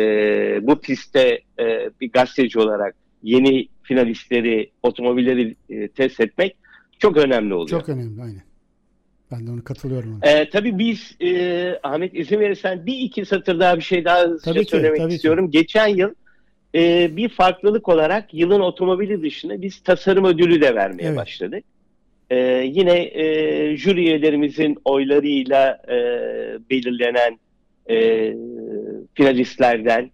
bu 0.67 0.79
pistte 0.79 1.39
e, 1.59 1.89
bir 2.01 2.11
gazeteci 2.11 2.59
olarak 2.59 2.95
yeni 3.23 3.67
finalistleri, 3.83 4.69
otomobilleri 4.83 5.55
e, 5.69 5.87
test 5.87 6.19
etmek 6.19 6.55
çok 6.99 7.17
önemli 7.17 7.53
oluyor. 7.53 7.79
Çok 7.79 7.89
önemli, 7.89 8.21
aynen. 8.21 8.41
Ben 9.31 9.47
de 9.47 9.51
onu 9.51 9.63
katılıyorum. 9.63 10.19
Ee, 10.23 10.49
tabii 10.49 10.79
biz 10.79 11.15
e, 11.21 11.79
Ahmet 11.83 12.15
izin 12.15 12.39
verirsen 12.39 12.85
bir 12.85 12.97
iki 12.97 13.25
satır 13.25 13.59
daha 13.59 13.77
bir 13.77 13.81
şey 13.81 14.05
daha 14.05 14.37
tabii 14.37 14.65
ki, 14.65 14.69
söylemek 14.69 14.97
tabii 14.97 15.13
istiyorum. 15.13 15.51
Ki. 15.51 15.57
Geçen 15.59 15.87
yıl 15.87 16.13
e, 16.75 17.15
bir 17.15 17.29
farklılık 17.29 17.89
olarak 17.89 18.33
yılın 18.33 18.59
otomobili 18.59 19.21
dışında 19.21 19.61
biz 19.61 19.79
tasarım 19.79 20.25
ödülü 20.25 20.61
de 20.61 20.75
vermeye 20.75 21.07
evet. 21.07 21.17
başladık. 21.17 21.63
E, 22.29 22.37
yine 22.73 23.01
e, 23.01 23.77
jüri 23.77 23.99
üyelerimizin 23.99 24.77
oylarıyla 24.85 25.81
e, 25.87 25.95
belirlenen 26.69 27.39
e, 27.89 28.33
finalistlerden 29.13 30.11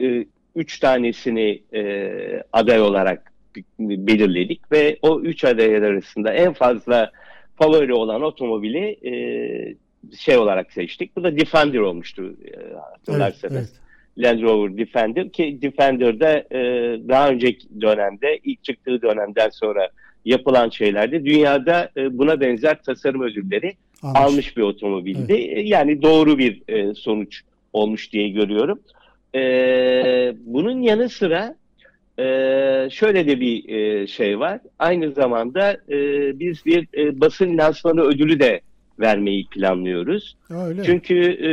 e, 0.00 0.26
üç 0.56 0.78
tanesini 0.78 1.62
e, 1.74 2.42
aday 2.52 2.80
olarak 2.80 3.32
belirledik 3.78 4.72
ve 4.72 4.98
o 5.02 5.20
üç 5.20 5.44
aday 5.44 5.76
arasında 5.76 6.32
en 6.32 6.52
fazla 6.52 7.12
favori 7.56 7.94
olan 7.94 8.22
otomobili 8.22 8.98
e, 9.08 9.14
şey 10.18 10.36
olarak 10.36 10.72
seçtik. 10.72 11.16
Bu 11.16 11.24
da 11.24 11.36
Defender 11.36 11.78
olmuştu 11.78 12.34
e, 12.44 12.74
hatırlarsanız. 12.74 13.56
Evet, 13.56 13.68
evet. 13.68 13.84
Land 14.18 14.42
Rover 14.42 14.76
Defender 14.76 15.30
ki 15.30 15.58
Defender'da 15.62 16.38
e, 16.38 16.60
daha 17.08 17.28
önceki 17.28 17.80
dönemde 17.80 18.38
ilk 18.44 18.64
çıktığı 18.64 19.02
dönemden 19.02 19.48
sonra 19.48 19.88
yapılan 20.24 20.68
şeylerde 20.68 21.24
dünyada 21.24 21.90
e, 21.96 22.18
buna 22.18 22.40
benzer 22.40 22.82
tasarım 22.82 23.22
ödülleri 23.22 23.74
almış, 24.02 24.20
almış 24.20 24.56
bir 24.56 24.62
otomobildi. 24.62 25.32
Evet. 25.32 25.58
E, 25.58 25.60
yani 25.60 26.02
doğru 26.02 26.38
bir 26.38 26.62
e, 26.68 26.94
sonuç 26.94 27.42
olmuş 27.72 28.12
diye 28.12 28.28
görüyorum. 28.28 28.80
E, 29.34 29.40
bunun 30.38 30.80
yanı 30.82 31.08
sıra 31.08 31.56
e, 32.18 32.24
şöyle 32.90 33.26
de 33.26 33.40
bir 33.40 33.68
e, 33.68 34.06
şey 34.06 34.38
var. 34.38 34.60
Aynı 34.78 35.12
zamanda 35.12 35.72
e, 35.72 35.98
biz 36.38 36.66
bir 36.66 36.88
e, 36.96 37.20
basın 37.20 37.58
lansmanı 37.58 38.00
ödülü 38.00 38.40
de 38.40 38.60
vermeyi 39.00 39.46
planlıyoruz. 39.46 40.36
Öyle. 40.50 40.84
Çünkü 40.84 41.16
e, 41.24 41.50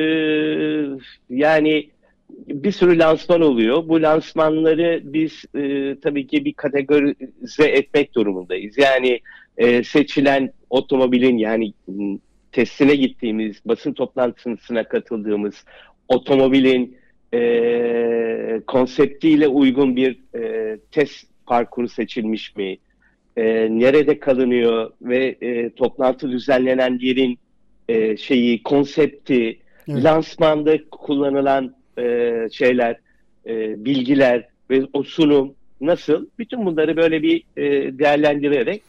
yani 1.29 1.89
bir 2.47 2.71
sürü 2.71 2.99
lansman 2.99 3.41
oluyor. 3.41 3.87
Bu 3.87 4.01
lansmanları 4.01 5.01
biz 5.03 5.45
e, 5.55 5.95
tabii 6.01 6.27
ki 6.27 6.45
bir 6.45 6.53
kategorize 6.53 7.65
etmek 7.65 8.15
durumundayız. 8.15 8.77
Yani 8.77 9.19
e, 9.57 9.83
seçilen 9.83 10.53
otomobilin 10.69 11.37
yani 11.37 11.73
testine 12.51 12.95
gittiğimiz, 12.95 13.57
basın 13.65 13.93
toplantısına 13.93 14.83
katıldığımız 14.83 15.65
otomobilin 16.07 16.97
e, 17.33 18.61
konseptiyle 18.67 19.47
uygun 19.47 19.95
bir 19.95 20.19
e, 20.35 20.77
test 20.91 21.27
parkuru 21.45 21.87
seçilmiş 21.87 22.55
mi? 22.55 22.77
E, 23.37 23.43
nerede 23.69 24.19
kalınıyor 24.19 24.91
ve 25.01 25.35
e, 25.41 25.69
toplantı 25.69 26.31
düzenlenen 26.31 26.99
yerin 27.01 27.39
e, 27.89 28.17
şeyi, 28.17 28.63
konsepti, 28.63 29.59
evet. 29.87 30.03
lansmanda 30.03 30.77
kullanılan 30.91 31.75
e, 31.97 32.33
şeyler, 32.51 32.99
e, 33.45 33.85
bilgiler 33.85 34.47
ve 34.69 34.81
o 34.93 35.03
sunum 35.03 35.53
nasıl? 35.81 36.25
Bütün 36.39 36.65
bunları 36.65 36.97
böyle 36.97 37.21
bir 37.23 37.43
e, 37.57 37.63
değerlendirerek 37.99 38.81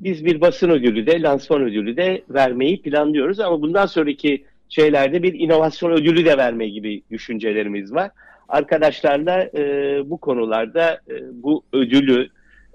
biz 0.00 0.24
bir 0.24 0.40
basın 0.40 0.70
ödülü 0.70 1.06
de, 1.06 1.22
lansman 1.22 1.62
ödülü 1.62 1.96
de 1.96 2.22
vermeyi 2.30 2.82
planlıyoruz. 2.82 3.40
Ama 3.40 3.62
bundan 3.62 3.86
sonraki 3.86 4.44
şeylerde 4.70 5.22
bir 5.22 5.34
inovasyon 5.34 5.90
ödülü 5.90 6.24
de 6.24 6.38
verme 6.38 6.68
gibi 6.68 7.02
düşüncelerimiz 7.10 7.94
var. 7.94 8.10
Arkadaşlarla 8.48 9.42
e, 9.42 9.62
bu 10.10 10.18
konularda 10.18 11.00
e, 11.10 11.14
bu 11.32 11.64
ödülü 11.72 12.28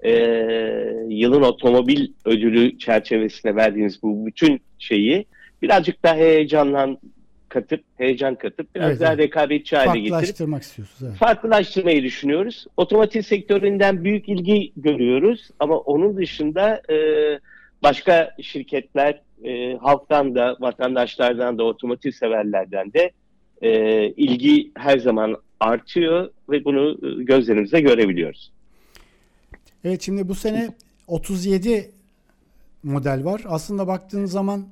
e, 0.04 0.12
yılın 1.08 1.42
otomobil 1.42 2.08
ödülü 2.24 2.78
çerçevesinde 2.78 3.56
verdiğiniz 3.56 4.02
bu 4.02 4.26
bütün 4.26 4.60
şeyi 4.78 5.26
birazcık 5.62 6.02
daha 6.02 6.14
heyecanlan 6.16 6.98
katıp, 7.48 7.80
heyecan 7.96 8.34
katıp 8.34 8.74
biraz 8.74 8.90
evet, 8.90 9.00
daha 9.00 9.18
rekabetçi 9.18 9.76
hale 9.76 9.98
getirip 9.98 10.10
farklılaştırmak 10.10 10.62
istiyorsunuz. 10.62 11.02
Evet. 11.10 11.18
Farklılaştırmayı 11.18 12.02
düşünüyoruz. 12.02 12.66
Otomotiv 12.76 13.22
sektöründen 13.22 14.04
büyük 14.04 14.28
ilgi 14.28 14.72
görüyoruz 14.76 15.50
ama 15.58 15.78
onun 15.78 16.16
dışında 16.16 16.82
e, 16.90 16.96
başka 17.82 18.34
şirketler 18.42 19.20
e, 19.44 19.76
halktan 19.76 20.34
da, 20.34 20.56
vatandaşlardan 20.60 21.58
da, 21.58 21.64
otomotiv 21.64 22.10
severlerden 22.10 22.92
de 22.92 23.10
e, 23.62 23.70
ilgi 24.08 24.70
her 24.76 24.98
zaman 24.98 25.36
artıyor 25.60 26.30
ve 26.50 26.64
bunu 26.64 26.90
e, 26.90 27.24
gözlerimizle 27.24 27.80
görebiliyoruz. 27.80 28.52
Evet 29.84 30.02
şimdi 30.02 30.28
bu 30.28 30.34
sene 30.34 30.68
37 31.06 31.90
model 32.82 33.24
var. 33.24 33.42
Aslında 33.44 33.86
baktığınız 33.86 34.32
zaman 34.32 34.66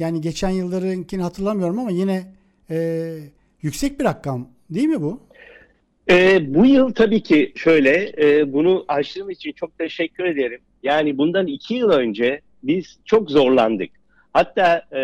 yani 0.00 0.20
geçen 0.20 0.50
yıllarınkini 0.50 1.22
hatırlamıyorum 1.22 1.78
ama 1.78 1.90
yine 1.90 2.22
e, 2.70 3.18
yüksek 3.62 4.00
bir 4.00 4.04
rakam 4.04 4.48
değil 4.70 4.88
mi 4.88 5.02
bu? 5.02 5.20
E, 6.10 6.54
bu 6.54 6.66
yıl 6.66 6.92
tabii 6.92 7.22
ki 7.22 7.52
şöyle 7.56 8.12
e, 8.18 8.52
bunu 8.52 8.84
açtığım 8.88 9.30
için 9.30 9.52
çok 9.52 9.78
teşekkür 9.78 10.24
ederim. 10.24 10.60
Yani 10.82 11.18
bundan 11.18 11.46
iki 11.46 11.74
yıl 11.74 11.90
önce 11.90 12.40
biz 12.62 12.98
çok 13.04 13.30
zorlandık. 13.30 13.90
Hatta 14.38 14.82
e, 14.96 15.02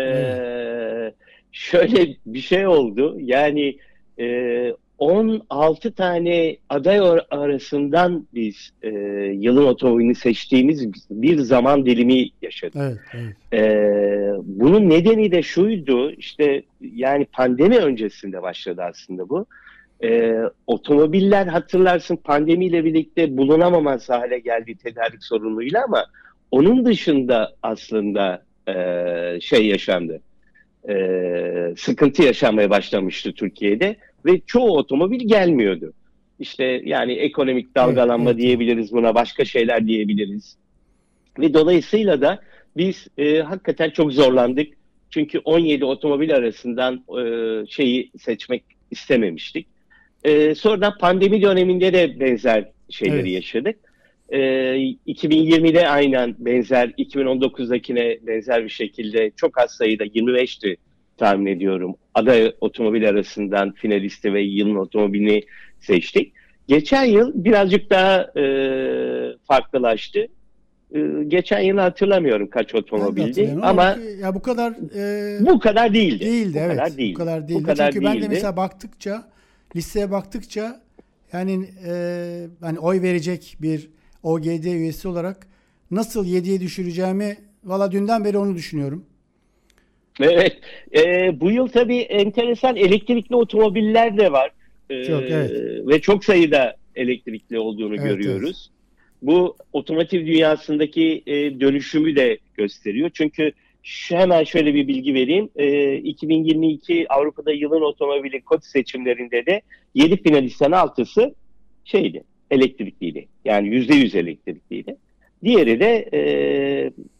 şöyle 1.51 2.15
bir 2.25 2.39
şey 2.39 2.67
oldu. 2.67 3.17
Yani 3.19 3.77
e, 4.19 4.73
16 4.97 5.91
tane 5.91 6.57
aday 6.69 6.99
arasından 7.31 8.27
biz 8.33 8.69
e, 8.83 8.89
yılın 9.33 9.65
otomobilini 9.65 10.15
seçtiğimiz 10.15 10.89
bir 11.09 11.37
zaman 11.37 11.85
dilimi 11.85 12.29
yaşadık. 12.41 12.75
Evet, 12.81 12.97
evet. 13.13 13.35
E, 13.53 14.31
bunun 14.43 14.89
nedeni 14.89 15.31
de 15.31 15.41
şuydu, 15.41 16.11
işte 16.11 16.63
yani 16.81 17.25
pandemi 17.25 17.77
öncesinde 17.77 18.41
başladı 18.41 18.81
aslında 18.83 19.29
bu. 19.29 19.45
E, 20.03 20.35
otomobiller 20.67 21.47
hatırlarsın 21.47 22.15
pandemiyle 22.15 22.85
birlikte 22.85 23.37
bulunamamaz 23.37 24.09
hale 24.09 24.39
geldi 24.39 24.75
tedarik 24.75 25.23
sorunuyla 25.23 25.83
ama 25.83 26.05
onun 26.51 26.85
dışında 26.85 27.53
aslında 27.63 28.44
e, 28.67 29.39
şey 29.41 29.67
yaşandı. 29.67 30.21
e, 30.89 31.73
sıkıntı 31.77 32.23
yaşanmaya 32.23 32.69
başlamıştı 32.69 33.33
Türkiye'de 33.33 33.95
ve 34.25 34.41
çoğu 34.47 34.77
otomobil 34.77 35.27
gelmiyordu. 35.27 35.93
İşte 36.39 36.81
yani 36.85 37.13
ekonomik 37.13 37.75
dalgalanma 37.75 38.29
evet, 38.29 38.33
evet. 38.33 38.43
diyebiliriz 38.43 38.91
buna, 38.91 39.15
başka 39.15 39.45
şeyler 39.45 39.87
diyebiliriz. 39.87 40.57
Ve 41.39 41.53
dolayısıyla 41.53 42.21
da 42.21 42.41
biz 42.77 43.07
e, 43.17 43.39
hakikaten 43.39 43.89
çok 43.89 44.13
zorlandık. 44.13 44.73
Çünkü 45.09 45.39
17 45.39 45.85
otomobil 45.85 46.35
arasından 46.35 47.03
e, 47.19 47.21
şeyi 47.67 48.11
seçmek 48.19 48.63
istememiştik. 48.91 49.67
E, 50.23 50.55
sonradan 50.55 50.97
pandemi 50.97 51.41
döneminde 51.41 51.93
de 51.93 52.19
benzer 52.19 52.69
şeyleri 52.89 53.19
evet. 53.19 53.31
yaşadık. 53.31 53.75
E, 54.29 54.37
2020'de 55.07 55.87
aynen 55.87 56.35
benzer, 56.39 56.89
2019'dakine 56.89 58.27
benzer 58.27 58.63
bir 58.63 58.69
şekilde 58.69 59.31
çok 59.35 59.59
az 59.59 59.71
sayıda 59.71 60.05
25'ti 60.05 60.77
tahmin 61.17 61.45
ediyorum. 61.45 61.95
Aday 62.13 62.53
otomobil 62.61 63.09
arasından 63.09 63.71
finalisti 63.71 64.33
ve 64.33 64.41
yılın 64.41 64.75
otomobilini 64.75 65.41
seçtik. 65.79 66.33
Geçen 66.67 67.03
yıl 67.03 67.31
birazcık 67.35 67.89
daha 67.89 68.21
e, 68.39 68.43
farklılaştı. 69.47 70.27
E, 70.95 70.99
geçen 71.27 71.59
yıl 71.59 71.77
hatırlamıyorum 71.77 72.49
kaç 72.49 72.75
otomobildi 72.75 73.57
ama 73.61 73.97
ya 74.21 74.35
bu 74.35 74.41
kadar 74.41 74.71
e, 74.95 75.45
bu 75.45 75.59
kadar 75.59 75.93
değildi. 75.93 76.25
Değildi 76.25 76.53
bu 76.55 76.59
evet. 76.59 76.77
Kadar 76.77 76.97
değildi. 76.97 77.13
Bu 77.13 77.17
kadar 77.17 77.47
değildi. 77.47 77.63
Bu 77.63 77.65
kadar 77.65 77.91
Çünkü 77.91 78.05
değildi. 78.05 78.21
ben 78.21 78.23
de 78.23 78.27
mesela 78.27 78.57
baktıkça 78.57 79.23
listeye 79.75 80.11
baktıkça 80.11 80.81
yani 81.33 81.65
e, 81.87 81.93
hani 82.61 82.79
oy 82.79 83.01
verecek 83.01 83.57
bir 83.61 83.89
OGD 84.25 84.63
üyesi 84.63 85.07
olarak 85.07 85.47
nasıl 85.91 86.25
7'ye 86.25 86.61
düşüreceğimi 86.61 87.37
valla 87.63 87.91
dünden 87.91 88.25
beri 88.25 88.37
onu 88.37 88.55
düşünüyorum. 88.55 89.05
Evet. 90.19 90.57
E, 90.95 91.39
bu 91.39 91.51
yıl 91.51 91.67
tabii 91.67 91.97
enteresan 91.97 92.75
elektrikli 92.75 93.35
otomobiller 93.35 94.17
de 94.17 94.31
var. 94.31 94.51
E, 94.89 95.03
çok, 95.03 95.21
evet. 95.21 95.51
Ve 95.87 96.01
çok 96.01 96.25
sayıda 96.25 96.75
elektrikli 96.95 97.59
olduğunu 97.59 97.95
evet, 97.95 98.03
görüyoruz. 98.03 98.69
Evet. 98.69 98.75
Bu 99.21 99.55
otomotiv 99.73 100.25
dünyasındaki 100.25 101.23
e, 101.27 101.59
dönüşümü 101.59 102.15
de 102.15 102.37
gösteriyor. 102.57 103.09
Çünkü 103.13 103.51
şu, 103.83 104.15
hemen 104.15 104.43
şöyle 104.43 104.73
bir 104.73 104.87
bilgi 104.87 105.13
vereyim. 105.13 105.49
E, 105.55 105.95
2022 105.95 107.05
Avrupa'da 107.09 107.51
yılın 107.51 107.81
otomobili 107.81 108.41
kod 108.41 108.61
seçimlerinde 108.61 109.45
de 109.45 109.61
7 109.95 110.23
finalistten 110.23 110.71
6'sı 110.71 111.35
şeydi, 111.85 112.23
elektrikliydi. 112.51 113.27
Yani 113.45 113.67
%100 113.67 114.17
elektrikliydi. 114.17 114.95
Diğeri 115.43 115.79
de 115.79 116.09
e, 116.13 116.19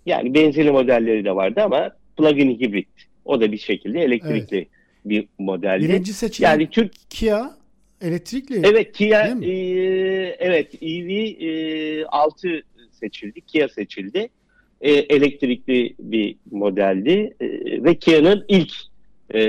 yani 0.05 0.33
benzinli 0.33 0.71
modelleri 0.71 1.25
de 1.25 1.35
vardı 1.35 1.61
ama 1.61 1.91
plug-in 2.17 2.59
hibrit. 2.59 2.87
O 3.25 3.41
da 3.41 3.51
bir 3.51 3.57
şekilde 3.57 4.01
elektrikli 4.01 4.57
evet. 4.57 4.67
bir 5.05 5.27
modeldi. 5.39 5.89
Birinci 5.89 6.13
seçim 6.13 6.43
yani 6.43 6.69
Türk 6.69 6.91
Kia 7.09 7.57
elektrikli. 8.01 8.61
Evet 8.63 8.91
Kia 8.91 9.27
e, 9.27 9.51
evet 10.39 10.83
EV 10.83 11.09
e, 11.09 12.05
6 12.05 12.63
seçildi. 12.91 13.41
Kia 13.41 13.67
seçildi. 13.67 14.29
E, 14.81 14.91
elektrikli 14.91 15.95
bir 15.99 16.35
modeldi 16.51 17.33
e, 17.39 17.47
ve 17.83 17.95
Kia'nın 17.95 18.45
ilk 18.47 18.73
e, 19.33 19.41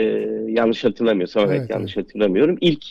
yanlış 0.49 0.85
hatırlamıyorsam 0.85 1.47
evet, 1.47 1.61
evet 1.61 1.71
yanlış 1.71 1.97
hatırlamıyorum 1.97 2.59
ilk 2.61 2.85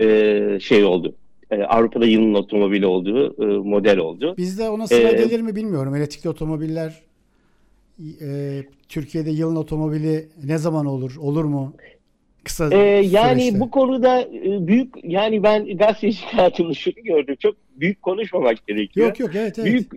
e, 0.00 0.58
şey 0.60 0.84
oldu. 0.84 1.14
E, 1.50 1.62
Avrupa'da 1.62 2.06
yılın 2.06 2.34
otomobili 2.34 2.86
olduğu 2.86 3.42
e, 3.42 3.58
model 3.68 3.98
oldu. 3.98 4.34
Bizde 4.36 4.68
ona 4.68 4.86
sıra 4.86 5.08
ee, 5.08 5.24
gelir 5.24 5.40
mi 5.40 5.56
bilmiyorum. 5.56 5.94
Elektrikli 5.94 6.28
otomobiller 6.28 7.02
e, 8.20 8.62
Türkiye'de 8.88 9.30
yılın 9.30 9.56
otomobili 9.56 10.28
ne 10.44 10.58
zaman 10.58 10.86
olur? 10.86 11.16
Olur 11.20 11.44
mu? 11.44 11.74
Kısa 12.44 12.70
ee, 12.72 12.78
yani 13.10 13.40
süreçte. 13.40 13.60
bu 13.60 13.70
konuda 13.70 14.20
e, 14.20 14.66
büyük 14.66 14.94
yani 15.04 15.42
ben 15.42 15.76
gazeteci 15.76 16.26
hayatımda 16.26 16.74
şunu 16.74 16.94
gördüm. 16.94 17.36
Çok 17.38 17.54
büyük 17.76 18.02
konuşmamak 18.02 18.66
gerekiyor. 18.66 19.06
Yok 19.06 19.20
yok 19.20 19.30
evet 19.34 19.58
evet. 19.58 19.66
Büyük 19.72 19.92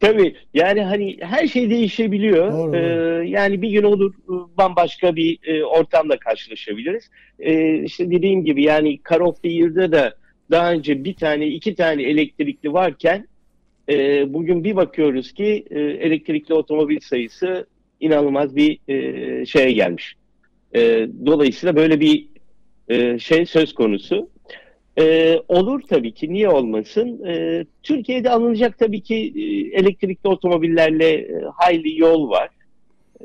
Tabii 0.00 0.34
yani 0.54 0.82
hani 0.82 1.16
her 1.20 1.46
şey 1.46 1.70
değişebiliyor. 1.70 2.52
Doğru, 2.52 2.76
ee, 2.76 3.28
Yani 3.28 3.62
bir 3.62 3.70
gün 3.70 3.82
olur 3.82 4.14
bambaşka 4.58 5.16
bir 5.16 5.38
e, 5.44 5.64
ortamla 5.64 6.18
karşılaşabiliriz. 6.18 7.10
Ee, 7.38 7.74
işte 7.74 8.10
dediğim 8.10 8.44
gibi 8.44 8.62
yani 8.62 9.00
Car 9.10 9.20
of 9.20 9.42
the 9.42 9.48
Year'da 9.48 9.92
da 9.92 10.14
daha 10.50 10.72
önce 10.72 11.04
bir 11.04 11.14
tane 11.14 11.46
iki 11.46 11.74
tane 11.74 12.02
elektrikli 12.02 12.72
varken 12.72 13.26
e, 13.88 14.24
bugün 14.34 14.64
bir 14.64 14.76
bakıyoruz 14.76 15.32
ki 15.32 15.64
e, 15.70 15.80
elektrikli 15.80 16.54
otomobil 16.54 17.00
sayısı 17.00 17.66
inanılmaz 18.00 18.56
bir 18.56 18.78
e, 18.88 19.46
şeye 19.46 19.72
gelmiş. 19.72 20.14
E, 20.74 21.08
dolayısıyla 21.26 21.76
böyle 21.76 22.00
bir 22.00 22.26
e, 22.88 23.18
şey 23.18 23.46
söz 23.46 23.74
konusu. 23.74 24.28
E, 24.98 25.36
olur 25.48 25.80
tabii 25.88 26.12
ki, 26.12 26.32
niye 26.32 26.48
olmasın? 26.48 27.24
E, 27.26 27.64
Türkiye'de 27.82 28.30
alınacak 28.30 28.78
tabii 28.78 29.00
ki 29.00 29.32
e, 29.36 29.42
elektrikli 29.78 30.28
otomobillerle 30.28 31.12
e, 31.12 31.42
hayli 31.54 32.00
yol 32.00 32.30
var. 32.30 32.48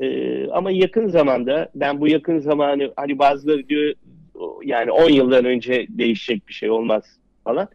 E, 0.01 0.47
ama 0.47 0.71
yakın 0.71 1.07
zamanda, 1.07 1.69
ben 1.75 2.01
bu 2.01 2.07
yakın 2.07 2.39
zamanı, 2.39 2.93
hani 2.95 3.19
bazıları 3.19 3.69
diyor 3.69 3.93
yani 4.63 4.91
10 4.91 5.09
yıldan 5.09 5.45
önce 5.45 5.85
değişecek 5.89 6.47
bir 6.47 6.53
şey 6.53 6.69
olmaz 6.69 7.03
falan. 7.43 7.67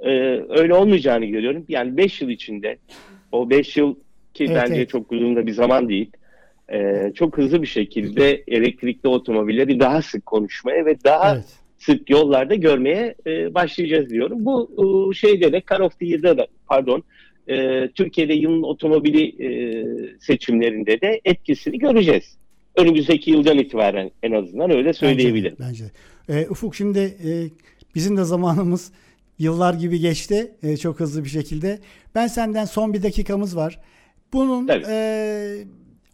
E, 0.00 0.10
öyle 0.48 0.74
olmayacağını 0.74 1.24
görüyorum. 1.24 1.64
Yani 1.68 1.96
5 1.96 2.22
yıl 2.22 2.28
içinde, 2.28 2.78
o 3.32 3.50
5 3.50 3.76
yıl 3.76 3.94
ki 4.34 4.44
evet, 4.44 4.56
bence 4.62 4.74
evet. 4.74 4.88
çok 4.88 5.12
uzun 5.12 5.36
da 5.36 5.46
bir 5.46 5.52
zaman 5.52 5.88
değil 5.88 6.10
e, 6.72 7.12
çok 7.14 7.38
hızlı 7.38 7.62
bir 7.62 7.66
şekilde 7.66 8.44
elektrikli 8.48 9.08
otomobilleri 9.08 9.80
daha 9.80 10.02
sık 10.02 10.26
konuşmaya 10.26 10.86
ve 10.86 10.96
daha 11.04 11.34
evet. 11.34 11.44
sık 11.78 12.10
yollarda 12.10 12.54
görmeye 12.54 13.14
e, 13.26 13.54
başlayacağız 13.54 14.10
diyorum. 14.10 14.44
Bu 14.44 14.70
e, 15.10 15.14
şeyde 15.14 15.52
de 15.52 15.62
Car 15.70 15.80
of 15.80 15.98
the 15.98 16.06
Year'da 16.06 16.38
da 16.38 16.46
pardon 16.66 17.02
e, 17.48 17.88
Türkiye'de 17.88 18.34
yılın 18.34 18.62
otomobili 18.62 19.44
e, 19.46 19.48
seçimlerinde 20.20 21.00
de 21.00 21.20
etkisini 21.24 21.78
göreceğiz. 21.78 22.36
Önümüzdeki 22.76 23.30
yıldan 23.30 23.58
itibaren 23.58 24.10
en 24.22 24.32
azından 24.32 24.70
öyle 24.70 24.92
söyleyebilirim. 24.92 25.56
Bence, 25.60 25.84
bence. 25.84 25.94
E, 26.28 26.46
Ufuk 26.50 26.74
şimdi 26.74 26.98
e, 26.98 27.30
bizim 27.94 28.16
de 28.16 28.24
zamanımız 28.24 28.90
yıllar 29.38 29.74
gibi 29.74 30.00
geçti 30.00 30.56
e, 30.62 30.76
çok 30.76 31.00
hızlı 31.00 31.24
bir 31.24 31.28
şekilde. 31.28 31.78
Ben 32.14 32.26
senden 32.26 32.64
son 32.64 32.94
bir 32.94 33.02
dakikamız 33.02 33.56
var. 33.56 33.80
Bunun 34.32 34.68
e, 34.68 35.64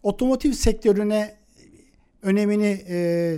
otomotiv 0.03 0.51
sektörüne 0.51 1.35
önemini 2.21 2.81
e, 2.89 3.37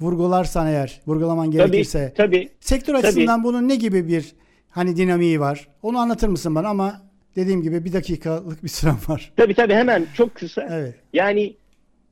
vurgularsan 0.00 0.66
eğer, 0.66 1.00
vurgulaman 1.06 1.50
gerekirse. 1.50 2.12
Tabii, 2.16 2.36
tabii. 2.36 2.48
Sektör 2.60 2.94
tabii. 2.94 3.06
açısından 3.06 3.44
bunun 3.44 3.68
ne 3.68 3.76
gibi 3.76 4.08
bir 4.08 4.34
hani 4.70 4.96
dinamiği 4.96 5.40
var? 5.40 5.68
Onu 5.82 5.98
anlatır 5.98 6.28
mısın 6.28 6.54
bana 6.54 6.68
ama 6.68 7.02
dediğim 7.36 7.62
gibi 7.62 7.84
bir 7.84 7.92
dakikalık 7.92 8.64
bir 8.64 8.68
sürem 8.68 8.98
var. 9.08 9.32
Tabii 9.36 9.54
tabii 9.54 9.74
hemen 9.74 10.06
çok 10.14 10.34
kısa. 10.34 10.68
Evet. 10.70 10.94
Yani 11.12 11.56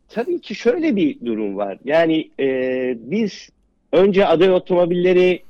tabii 0.09 0.41
ki 0.41 0.55
şöyle 0.55 0.97
bir 0.97 1.27
durum 1.27 1.57
var. 1.57 1.79
Yani 1.85 2.31
e, 2.41 2.49
biz 2.99 3.51
önce 3.93 4.27
aday 4.27 4.51
otomobilleri 4.51 5.43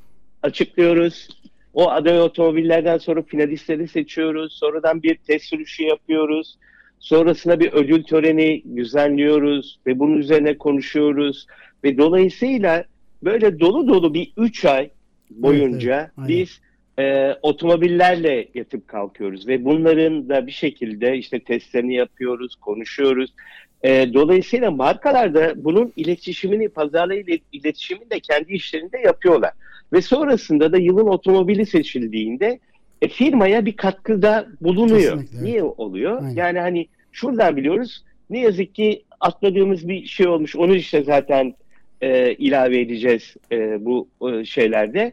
açıklıyoruz. 0.42 1.28
O 1.74 1.90
aday 1.90 2.20
otomobillerden 2.20 2.98
sonra 2.98 3.22
finalistleri 3.22 3.88
seçiyoruz. 3.88 4.52
Sonradan 4.52 5.02
bir 5.02 5.14
test 5.14 5.44
sürüşü 5.44 5.82
yapıyoruz. 5.82 6.56
Sonrasında 6.98 7.60
bir 7.60 7.72
ödül 7.72 8.04
töreni 8.04 8.62
düzenliyoruz 8.76 9.78
ve 9.86 9.98
bunun 9.98 10.18
üzerine 10.18 10.58
konuşuyoruz. 10.58 11.46
Ve 11.84 11.98
dolayısıyla 11.98 12.84
böyle 13.22 13.60
dolu 13.60 13.88
dolu 13.88 14.14
bir 14.14 14.32
üç 14.36 14.64
ay 14.64 14.90
boyunca 15.30 15.94
evet, 16.00 16.10
evet, 16.18 16.28
biz 16.28 16.60
e, 16.98 17.34
otomobillerle 17.42 18.48
yatıp 18.54 18.88
kalkıyoruz 18.88 19.48
ve 19.48 19.64
bunların 19.64 20.28
da 20.28 20.46
bir 20.46 20.52
şekilde 20.52 21.16
işte 21.16 21.40
testlerini 21.40 21.94
yapıyoruz, 21.94 22.56
konuşuyoruz. 22.56 23.34
E, 23.82 24.14
dolayısıyla 24.14 24.70
markalar 24.70 25.34
da 25.34 25.64
bunun 25.64 25.92
iletişimini, 25.96 26.68
pazarla 26.68 27.14
iletişimini 27.52 28.10
de 28.10 28.20
kendi 28.20 28.52
işlerinde 28.52 28.98
yapıyorlar. 28.98 29.52
Ve 29.92 30.02
sonrasında 30.02 30.72
da 30.72 30.78
yılın 30.78 31.06
otomobili 31.06 31.66
seçildiğinde 31.66 32.60
e, 33.02 33.08
firmaya 33.08 33.66
bir 33.66 33.76
katkıda 33.76 34.48
bulunuyor. 34.60 35.20
Kesinlikle, 35.20 35.44
Niye 35.44 35.62
oluyor? 35.62 36.22
Aynen. 36.22 36.34
Yani 36.36 36.58
hani 36.58 36.88
şuradan 37.12 37.56
biliyoruz. 37.56 38.04
Ne 38.30 38.40
yazık 38.40 38.74
ki 38.74 39.02
atladığımız 39.20 39.88
bir 39.88 40.06
şey 40.06 40.26
olmuş. 40.26 40.56
Onu 40.56 40.76
işte 40.76 41.02
zaten 41.02 41.54
e, 42.00 42.32
ilave 42.32 42.80
edeceğiz 42.80 43.36
e, 43.52 43.84
bu 43.84 44.08
e, 44.30 44.44
şeylerde. 44.44 45.12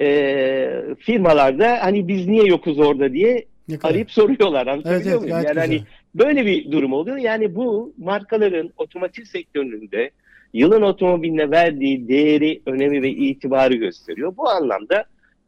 E, 0.00 0.70
firmalarda 0.98 1.78
hani 1.82 2.08
biz 2.08 2.26
niye 2.26 2.44
yokuz 2.44 2.78
orada 2.78 3.12
diye 3.12 3.44
arayıp 3.82 4.10
soruyorlar. 4.10 4.66
Evet, 4.66 5.06
evet, 5.06 5.20
muyum? 5.20 5.28
Yani 5.28 5.60
hani 5.60 5.82
böyle 6.14 6.46
bir 6.46 6.72
durum 6.72 6.92
oluyor. 6.92 7.16
Yani 7.16 7.54
bu 7.54 7.94
markaların 7.98 8.70
otomotiv 8.76 9.24
sektöründe 9.24 10.10
yılın 10.52 10.82
otomobiline 10.82 11.50
verdiği 11.50 12.08
değeri, 12.08 12.62
önemi 12.66 13.02
ve 13.02 13.10
itibarı 13.10 13.74
gösteriyor. 13.74 14.36
Bu 14.36 14.48
anlamda 14.48 15.04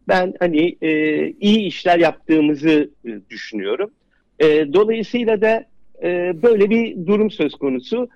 ben 0.08 0.34
hani 0.38 0.76
e, 0.82 0.90
iyi 1.30 1.58
işler 1.58 1.98
yaptığımızı 1.98 2.90
e, 3.04 3.11
düşünüyorum. 3.30 3.90
E, 4.38 4.46
dolayısıyla 4.72 5.40
da 5.40 5.64
e, 6.02 6.42
böyle 6.42 6.70
bir 6.70 7.06
durum 7.06 7.30
söz 7.30 7.54
konusu. 7.54 8.08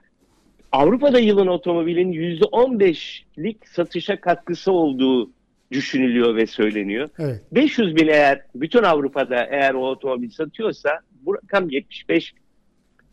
Avrupa'da 0.73 1.19
yılın 1.19 1.47
otomobilin 1.47 2.13
%15'lik 2.13 3.69
satışa 3.69 4.21
katkısı 4.21 4.73
olduğu 4.73 5.31
düşünülüyor 5.73 6.37
ve 6.37 6.47
söyleniyor. 6.47 7.09
Evet. 7.19 7.41
500 7.53 7.97
bin 7.97 8.09
eğer 8.09 8.43
bütün 8.55 8.83
Avrupa'da 8.83 9.47
eğer 9.51 9.75
o 9.75 9.89
otomobil 9.89 10.31
satıyorsa 10.31 11.01
bu 11.23 11.35
rakam 11.35 11.71
75 11.71 12.35
bin. 12.37 12.43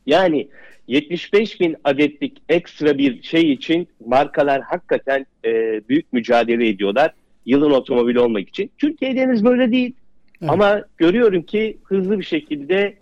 Yani 0.06 0.48
75 0.88 1.60
bin 1.60 1.76
adetlik 1.84 2.42
ekstra 2.50 2.98
bir 2.98 3.24
şey 3.24 3.52
için 3.52 3.88
markalar 4.06 4.62
hakikaten 4.62 5.26
e, 5.46 5.52
büyük 5.90 6.14
mücadele 6.14 6.70
ediyorlar 6.70 7.14
yılın 7.46 7.72
otomobili 7.72 8.20
olmak 8.20 8.50
için. 8.50 8.72
Türkiye'de 8.78 9.20
henüz 9.20 9.44
böyle 9.44 9.72
değil. 9.72 9.94
Evet. 10.42 10.52
Ama 10.52 10.84
görüyorum 10.98 11.42
ki 11.42 11.78
hızlı 11.84 12.20
bir 12.20 12.24
şekilde 12.24 12.98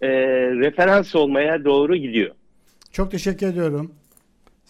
e, 0.00 0.08
referans 0.50 1.14
olmaya 1.14 1.64
doğru 1.64 1.96
gidiyor. 1.96 2.30
Çok 2.92 3.10
teşekkür 3.10 3.46
ediyorum. 3.46 3.94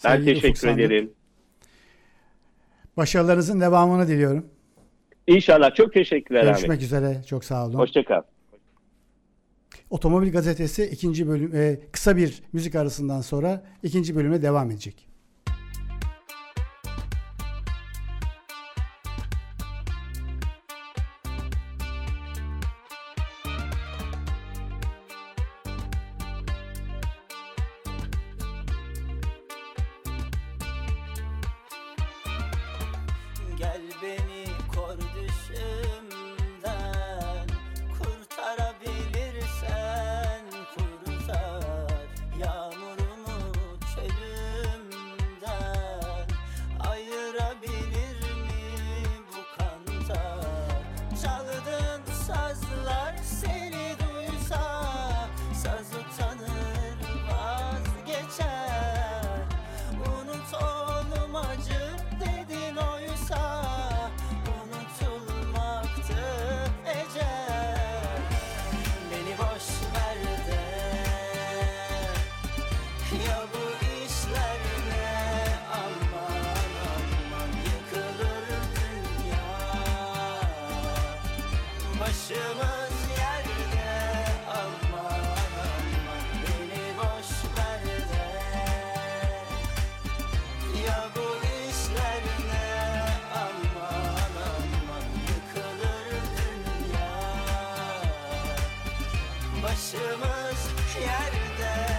Ben 0.03 0.25
teşekkür 0.25 0.67
ederim. 0.67 1.11
Başarılarınızın 2.97 3.61
devamını 3.61 4.07
diliyorum. 4.07 4.45
İnşallah. 5.27 5.75
Çok 5.75 5.93
teşekkürler 5.93 6.43
Görüşmek 6.43 6.77
abi. 6.77 6.83
üzere. 6.83 7.21
Çok 7.27 7.45
sağ 7.45 7.65
olun. 7.65 7.73
Hoşçakal. 7.73 8.21
Otomobil 9.89 10.31
Gazetesi 10.31 10.85
ikinci 10.85 11.27
bölüm 11.27 11.55
e, 11.55 11.79
kısa 11.91 12.17
bir 12.17 12.43
müzik 12.53 12.75
arasından 12.75 13.21
sonra 13.21 13.63
ikinci 13.83 14.15
bölüme 14.15 14.41
devam 14.41 14.71
edecek. 14.71 15.07
başımız 99.63 100.69
yerde. 101.01 101.90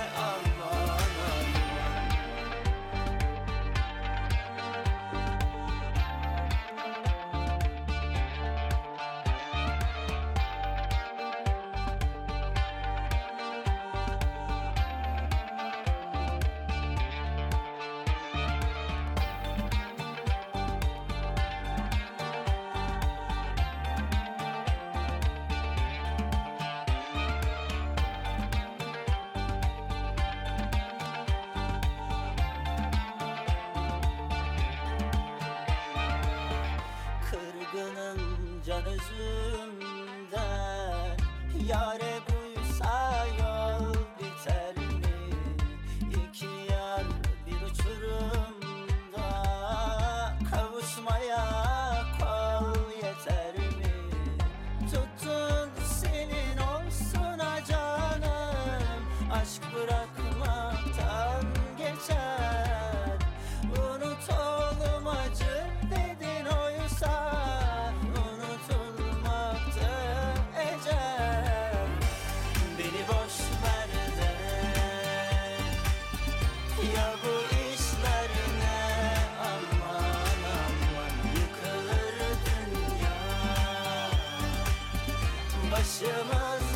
yaşamaz 86.12 86.71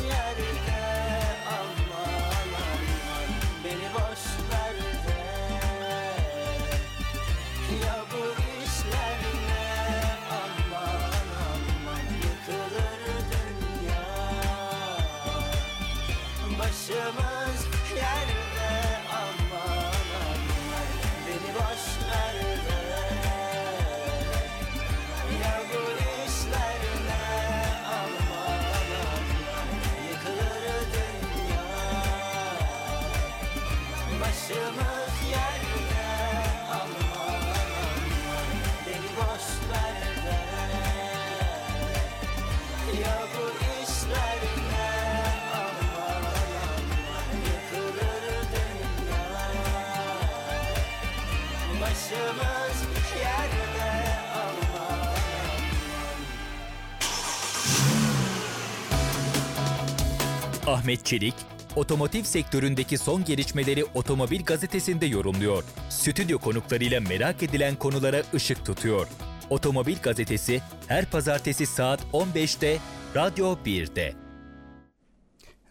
Ahmet 60.67 61.05
Çelik, 61.05 61.33
otomotiv 61.75 62.23
sektöründeki 62.23 62.97
son 62.97 63.23
gelişmeleri 63.23 63.83
Otomobil 63.85 64.43
Gazetesi'nde 64.43 65.05
yorumluyor. 65.05 65.63
Stüdyo 65.89 66.39
konuklarıyla 66.39 67.01
merak 67.01 67.43
edilen 67.43 67.75
konulara 67.75 68.21
ışık 68.33 68.65
tutuyor. 68.65 69.07
Otomobil 69.49 69.95
Gazetesi 70.03 70.61
her 70.87 71.05
pazartesi 71.11 71.65
saat 71.65 71.99
15'te 72.13 72.77
Radyo 73.15 73.55
1'de. 73.65 74.13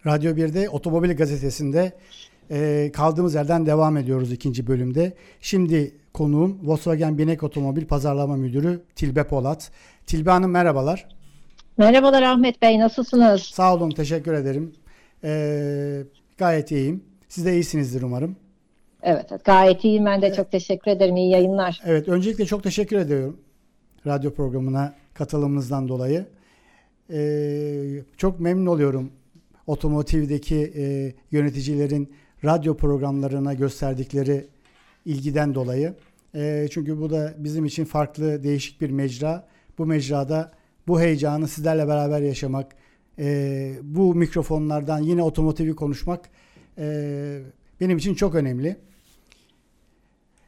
Radyo 0.07 0.33
1'de 0.33 0.69
Otomobil 0.69 1.17
Gazetesi'nde 1.17 1.93
E, 2.51 2.91
kaldığımız 2.95 3.35
yerden 3.35 3.67
devam 3.67 3.97
ediyoruz 3.97 4.33
ikinci 4.33 4.67
bölümde. 4.67 5.15
Şimdi 5.41 5.95
konuğum 6.17 6.59
Volkswagen 6.63 7.19
Binek 7.19 7.43
Otomobil 7.43 7.87
Pazarlama 7.87 8.37
Müdürü 8.37 8.83
Tilbe 8.95 9.25
Polat. 9.25 9.71
Tilbe 10.07 10.31
Hanım 10.31 10.51
merhabalar. 10.51 11.09
Merhabalar 11.79 12.23
Ahmet 12.23 12.63
Bey 12.63 12.79
nasılsınız? 12.79 13.43
Sağ 13.43 13.75
olun 13.75 13.91
teşekkür 13.91 14.33
ederim. 14.33 14.73
Ee, 15.25 16.03
gayet 16.39 16.71
iyiyim. 16.71 17.05
Siz 17.29 17.47
de 17.47 17.55
iyisinizdir 17.55 18.03
umarım. 18.03 18.37
Evet 19.03 19.31
gayet 19.45 19.85
iyiyim 19.85 20.07
ben 20.07 20.23
de 20.23 20.35
çok 20.35 20.53
teşekkür 20.53 20.91
ederim. 20.91 21.17
İyi 21.17 21.31
yayınlar. 21.31 21.81
Evet 21.85 22.09
öncelikle 22.09 22.47
çok 22.47 22.63
teşekkür 22.63 22.97
ediyorum 22.97 23.37
radyo 24.07 24.35
programına 24.35 24.95
katılımınızdan 25.15 25.89
dolayı. 25.89 26.27
Ee, 27.13 28.03
çok 28.17 28.41
memnun 28.41 28.67
oluyorum 28.67 29.11
otomotivdeki 29.67 30.73
e, 30.77 31.15
yöneticilerin 31.31 32.13
radyo 32.45 32.77
programlarına 32.77 33.55
gösterdikleri 33.55 34.47
ilgiden 35.07 35.55
dolayı. 35.55 35.95
E, 36.35 36.69
çünkü 36.71 37.01
bu 37.01 37.11
da 37.11 37.35
bizim 37.39 37.65
için 37.65 37.85
farklı, 37.85 38.43
değişik 38.43 38.81
bir 38.81 38.91
mecra. 38.91 39.47
Bu 39.79 39.87
mecrada 39.87 40.53
bu 40.89 41.01
heyecanı 41.01 41.49
sizlerle 41.49 41.89
beraber 41.89 42.21
yaşamak, 42.21 42.73
e, 43.19 43.73
bu 43.83 44.15
mikrofonlardan 44.15 44.99
yine 44.99 45.23
otomotivi 45.23 45.77
konuşmak 45.77 46.29
e, 46.79 47.39
benim 47.81 47.99
için 47.99 48.15
çok 48.15 48.35
önemli. 48.35 48.77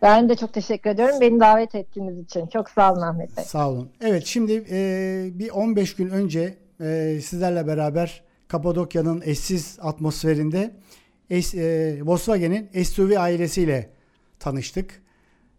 Ben 0.03 0.29
de 0.29 0.37
çok 0.37 0.53
teşekkür 0.53 0.91
ediyorum 0.91 1.21
beni 1.21 1.41
davet 1.41 1.75
ettiğiniz 1.75 2.19
için. 2.19 2.47
Çok 2.47 2.71
sağ 2.71 2.93
olun 2.93 3.03
Ahmet 3.03 3.37
Bey. 3.37 3.45
Sağ 3.45 3.71
olun. 3.71 3.91
Evet 4.01 4.27
şimdi 4.27 4.65
e, 4.71 5.31
bir 5.35 5.51
15 5.51 5.97
gün 5.97 6.09
önce 6.09 6.55
e, 6.81 7.19
sizlerle 7.23 7.67
beraber 7.67 8.23
Kapadokya'nın 8.49 9.23
eşsiz 9.25 9.79
atmosferinde 9.83 10.71
es, 11.31 11.55
e, 11.55 11.99
Volkswagen'in 12.05 12.83
SUV 12.83 13.17
ailesiyle 13.19 13.91
tanıştık. 14.41 15.03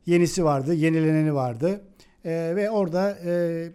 Yenisi 0.05 0.43
vardı, 0.43 0.73
yenileneni 0.73 1.33
vardı 1.33 1.81
e, 2.25 2.53
ve 2.55 2.69
orada 2.69 3.17
e, 3.25 3.67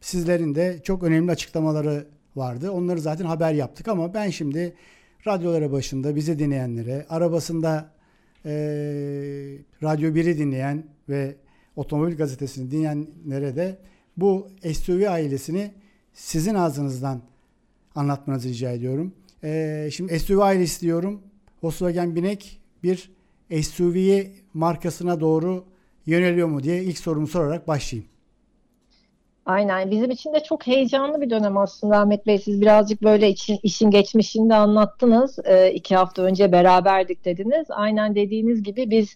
sizlerin 0.00 0.54
de 0.54 0.80
çok 0.84 1.02
önemli 1.02 1.30
açıklamaları 1.30 2.06
vardı. 2.36 2.70
Onları 2.70 3.00
zaten 3.00 3.24
haber 3.24 3.52
yaptık 3.52 3.88
ama 3.88 4.14
ben 4.14 4.30
şimdi 4.30 4.74
radyolara 5.26 5.72
başında 5.72 6.16
bizi 6.16 6.38
dinleyenlere, 6.38 7.06
arabasında 7.08 7.90
e, 8.44 8.50
Radyo 9.82 10.10
1'i 10.10 10.38
dinleyen 10.38 10.84
ve 11.08 11.36
Otomobil 11.76 12.16
Gazetesi'ni 12.16 12.70
dinleyenlere 12.70 13.56
de 13.56 13.78
bu 14.16 14.48
SUV 14.72 15.06
ailesini 15.08 15.70
sizin 16.12 16.54
ağzınızdan 16.54 17.22
anlatmanızı 17.94 18.48
rica 18.48 18.70
ediyorum. 18.70 19.14
E, 19.44 19.88
şimdi 19.92 20.20
SUV 20.20 20.38
ailesi 20.38 20.80
diyorum. 20.80 21.22
Volkswagen 21.62 22.16
Binek 22.16 22.60
bir 22.82 23.15
SUV 23.62 24.22
markasına 24.54 25.20
doğru 25.20 25.64
yöneliyor 26.06 26.48
mu 26.48 26.62
diye 26.62 26.82
ilk 26.82 26.98
sorumu 26.98 27.26
sorarak 27.26 27.68
başlayayım. 27.68 28.08
Aynen. 29.46 29.90
Bizim 29.90 30.10
için 30.10 30.34
de 30.34 30.40
çok 30.40 30.66
heyecanlı 30.66 31.20
bir 31.20 31.30
dönem 31.30 31.56
aslında 31.56 31.98
Ahmet 31.98 32.26
Bey. 32.26 32.38
Siz 32.38 32.60
birazcık 32.60 33.02
böyle 33.02 33.28
için, 33.28 33.58
işin 33.62 33.90
geçmişini 33.90 34.50
de 34.50 34.54
anlattınız. 34.54 35.38
E, 35.44 35.72
iki 35.72 35.96
hafta 35.96 36.22
önce 36.22 36.52
beraberdik 36.52 37.24
dediniz. 37.24 37.66
Aynen 37.70 38.14
dediğiniz 38.14 38.62
gibi 38.62 38.90
biz 38.90 39.14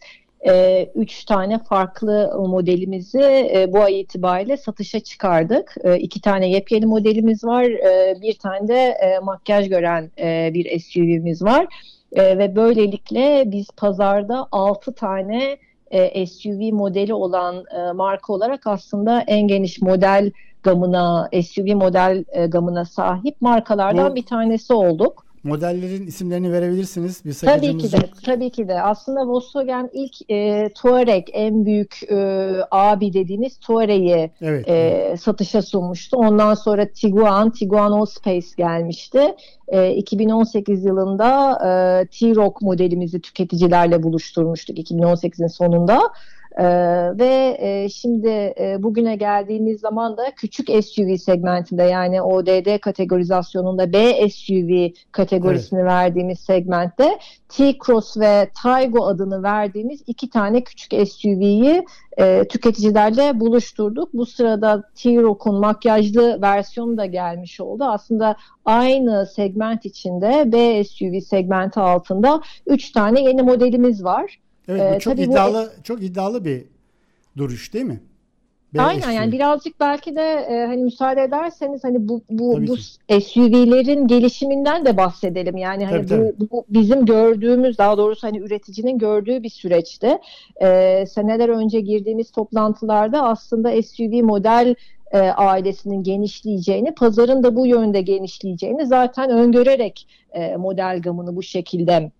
e, 0.48 0.84
üç 0.94 1.24
tane 1.24 1.58
farklı 1.58 2.32
modelimizi 2.48 3.50
e, 3.54 3.66
bu 3.72 3.80
ay 3.80 4.00
itibariyle 4.00 4.56
satışa 4.56 5.00
çıkardık. 5.00 5.74
E, 5.84 5.98
iki 5.98 6.20
tane 6.20 6.50
yepyeni 6.50 6.86
modelimiz 6.86 7.44
var. 7.44 7.64
E, 7.64 8.20
bir 8.22 8.38
tane 8.38 8.68
de 8.68 8.74
e, 8.74 9.18
makyaj 9.18 9.68
gören 9.68 10.10
e, 10.18 10.50
bir 10.54 10.80
SUV'miz 10.80 11.42
var. 11.42 11.66
E, 12.12 12.38
ve 12.38 12.56
böylelikle 12.56 13.44
biz 13.46 13.66
pazarda 13.76 14.48
altı 14.52 14.94
tane 14.94 15.58
e, 15.90 16.26
SUV 16.26 16.72
modeli 16.72 17.14
olan 17.14 17.64
e, 17.76 17.92
marka 17.92 18.32
olarak 18.32 18.66
aslında 18.66 19.20
en 19.20 19.48
geniş 19.48 19.82
model 19.82 20.30
gamına, 20.62 21.28
SUV 21.32 21.74
model 21.74 22.24
e, 22.28 22.46
gamına 22.46 22.84
sahip 22.84 23.40
markalardan 23.40 24.10
Bu, 24.10 24.14
bir 24.14 24.26
tanesi 24.26 24.72
olduk. 24.72 25.29
Modellerin 25.44 26.07
isimlerini 26.07 26.53
verebilirsiniz. 26.53 27.24
Bir 27.24 27.35
tabii 27.35 27.79
ki 27.79 27.92
de, 27.92 27.96
yok. 27.96 28.22
tabii 28.24 28.50
ki 28.50 28.68
de. 28.68 28.83
Aslında 28.83 29.26
Volkswagen 29.26 29.90
ilk 29.92 30.31
e, 30.31 30.68
Touareg 30.74 31.26
en 31.33 31.66
büyük 31.66 32.00
e, 32.11 32.50
abi 32.70 33.12
dediğiniz 33.12 33.59
Touareg'i 33.59 34.31
evet, 34.42 34.68
e, 34.68 35.16
satışa 35.20 35.62
sunmuştu. 35.62 36.16
Ondan 36.16 36.55
sonra 36.55 36.88
Tiguan, 36.92 37.50
Tiguan 37.50 37.92
All-Space 37.92 38.46
gelmişti. 38.57 39.35
E, 39.68 39.94
2018 39.94 40.85
yılında 40.85 41.53
e, 41.53 42.07
T-Roc 42.07 42.55
modelimizi 42.61 43.20
tüketicilerle 43.20 44.03
buluşturmuştuk 44.03 44.79
2018'in 44.79 45.46
sonunda. 45.46 46.00
Ee, 46.58 46.64
ve 47.18 47.56
e, 47.60 47.88
şimdi 47.88 48.28
e, 48.60 48.76
bugüne 48.78 49.16
geldiğimiz 49.16 49.80
zaman 49.80 50.16
da 50.16 50.22
küçük 50.36 50.68
SUV 50.84 51.16
segmentinde 51.16 51.82
yani 51.82 52.22
ODD 52.22 52.78
kategorizasyonunda 52.78 53.92
B 53.92 54.28
SUV 54.30 54.88
kategorisini 55.12 55.80
evet. 55.80 55.90
verdiğimiz 55.90 56.40
segmentte 56.40 57.18
T-Cross 57.48 58.16
ve 58.16 58.50
Taygo 58.62 59.06
adını 59.06 59.42
verdiğimiz 59.42 60.02
iki 60.06 60.30
tane 60.30 60.64
küçük 60.64 61.08
SUV'yi 61.08 61.84
e, 62.18 62.44
tüketicilerle 62.48 63.40
buluşturduk. 63.40 64.14
Bu 64.14 64.26
sırada 64.26 64.82
T-Roc'un 64.94 65.54
makyajlı 65.54 66.42
versiyonu 66.42 66.96
da 66.96 67.06
gelmiş 67.06 67.60
oldu. 67.60 67.84
Aslında 67.84 68.36
aynı 68.64 69.26
segment 69.26 69.84
içinde 69.84 70.52
B 70.52 70.84
SUV 70.84 71.20
segmenti 71.20 71.80
altında 71.80 72.40
üç 72.66 72.92
tane 72.92 73.22
yeni 73.22 73.42
modelimiz 73.42 74.04
var. 74.04 74.38
Evet 74.70 74.96
bu 74.96 75.00
çok 75.00 75.18
ee, 75.18 75.22
iddialı 75.22 75.72
bu... 75.78 75.83
çok 75.83 76.02
iddialı 76.02 76.44
bir 76.44 76.64
duruş 77.37 77.74
değil 77.74 77.85
mi? 77.85 78.00
B 78.74 78.83
Aynen 78.83 79.00
SUV. 79.00 79.11
yani 79.11 79.33
birazcık 79.33 79.80
belki 79.80 80.16
de 80.16 80.46
e, 80.50 80.66
hani 80.66 80.83
müsaade 80.83 81.22
ederseniz 81.22 81.85
hani 81.85 82.09
bu 82.09 82.22
bu 82.30 82.54
tabii 82.54 82.68
bu 82.68 82.76
SUV'lerin 83.20 84.06
gelişiminden 84.06 84.85
de 84.85 84.96
bahsedelim. 84.96 85.56
Yani 85.56 85.87
hani 85.87 86.06
tabii, 86.06 86.33
bu, 86.40 86.50
bu 86.50 86.64
bizim 86.68 87.06
gördüğümüz 87.06 87.78
daha 87.78 87.98
doğrusu 87.98 88.26
hani 88.26 88.38
üreticinin 88.38 88.98
gördüğü 88.98 89.42
bir 89.42 89.48
süreçti. 89.48 90.18
E, 90.62 91.04
seneler 91.06 91.48
önce 91.48 91.80
girdiğimiz 91.80 92.30
toplantılarda 92.30 93.22
aslında 93.22 93.83
SUV 93.83 94.22
model 94.22 94.74
e, 95.12 95.18
ailesinin 95.18 96.02
genişleyeceğini, 96.02 96.94
pazarın 96.94 97.42
da 97.42 97.56
bu 97.56 97.66
yönde 97.66 98.00
genişleyeceğini 98.00 98.87
zaten 98.87 99.30
öngörerek 99.30 100.06
e, 100.33 100.56
model 100.56 101.00
gamını 101.02 101.37
bu 101.37 101.42
şekilde 101.42 102.11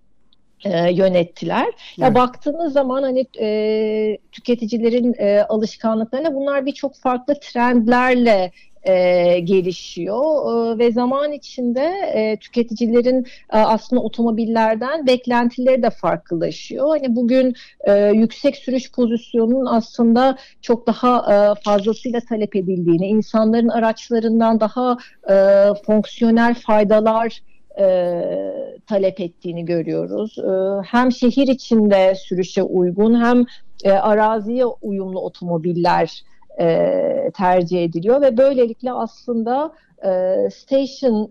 e, 0.65 0.93
yönettiler. 0.93 1.65
Evet. 1.67 1.99
Ya 1.99 2.15
baktığınız 2.15 2.73
zaman 2.73 3.03
hani 3.03 3.27
e, 3.41 4.19
tüketicilerin 4.33 5.15
e, 5.19 5.41
alışkanlıklarına 5.43 6.35
bunlar 6.35 6.67
birçok 6.67 6.97
farklı 6.97 7.35
trendlerle 7.41 8.53
e, 8.83 9.41
gelişiyor 9.41 10.75
e, 10.75 10.79
ve 10.79 10.93
zaman 10.93 11.33
içinde 11.33 11.85
e, 12.15 12.37
tüketicilerin 12.37 13.27
e, 13.53 13.59
aslında 13.59 14.03
otomobillerden 14.03 15.07
beklentileri 15.07 15.83
de 15.83 15.91
farklılaşıyor. 15.91 16.89
Hani 16.89 17.17
bugün 17.17 17.55
e, 17.85 18.11
yüksek 18.15 18.57
sürüş 18.57 18.93
pozisyonunun 18.93 19.67
aslında 19.67 20.37
çok 20.63 20.87
daha 20.87 21.19
e, 21.19 21.63
fazlasıyla 21.65 22.21
talep 22.29 22.57
edildiğini, 22.57 23.07
insanların 23.07 23.69
araçlarından 23.69 24.61
daha 24.61 24.97
e, 25.31 25.35
fonksiyonel 25.87 26.55
faydalar 26.55 27.41
e, 27.79 28.23
talep 28.87 29.21
ettiğini 29.21 29.65
görüyoruz. 29.65 30.39
E, 30.39 30.83
hem 30.87 31.13
şehir 31.13 31.49
içinde 31.49 32.15
sürüşe 32.15 32.63
uygun 32.63 33.25
hem 33.25 33.45
e, 33.85 33.91
araziye 33.91 34.65
uyumlu 34.67 35.21
otomobiller 35.21 36.23
e, 36.61 37.31
tercih 37.37 37.85
ediliyor 37.85 38.23
ve 38.23 38.37
böylelikle 38.37 38.93
aslında 38.93 39.73
e, 40.05 40.11
station 40.51 41.31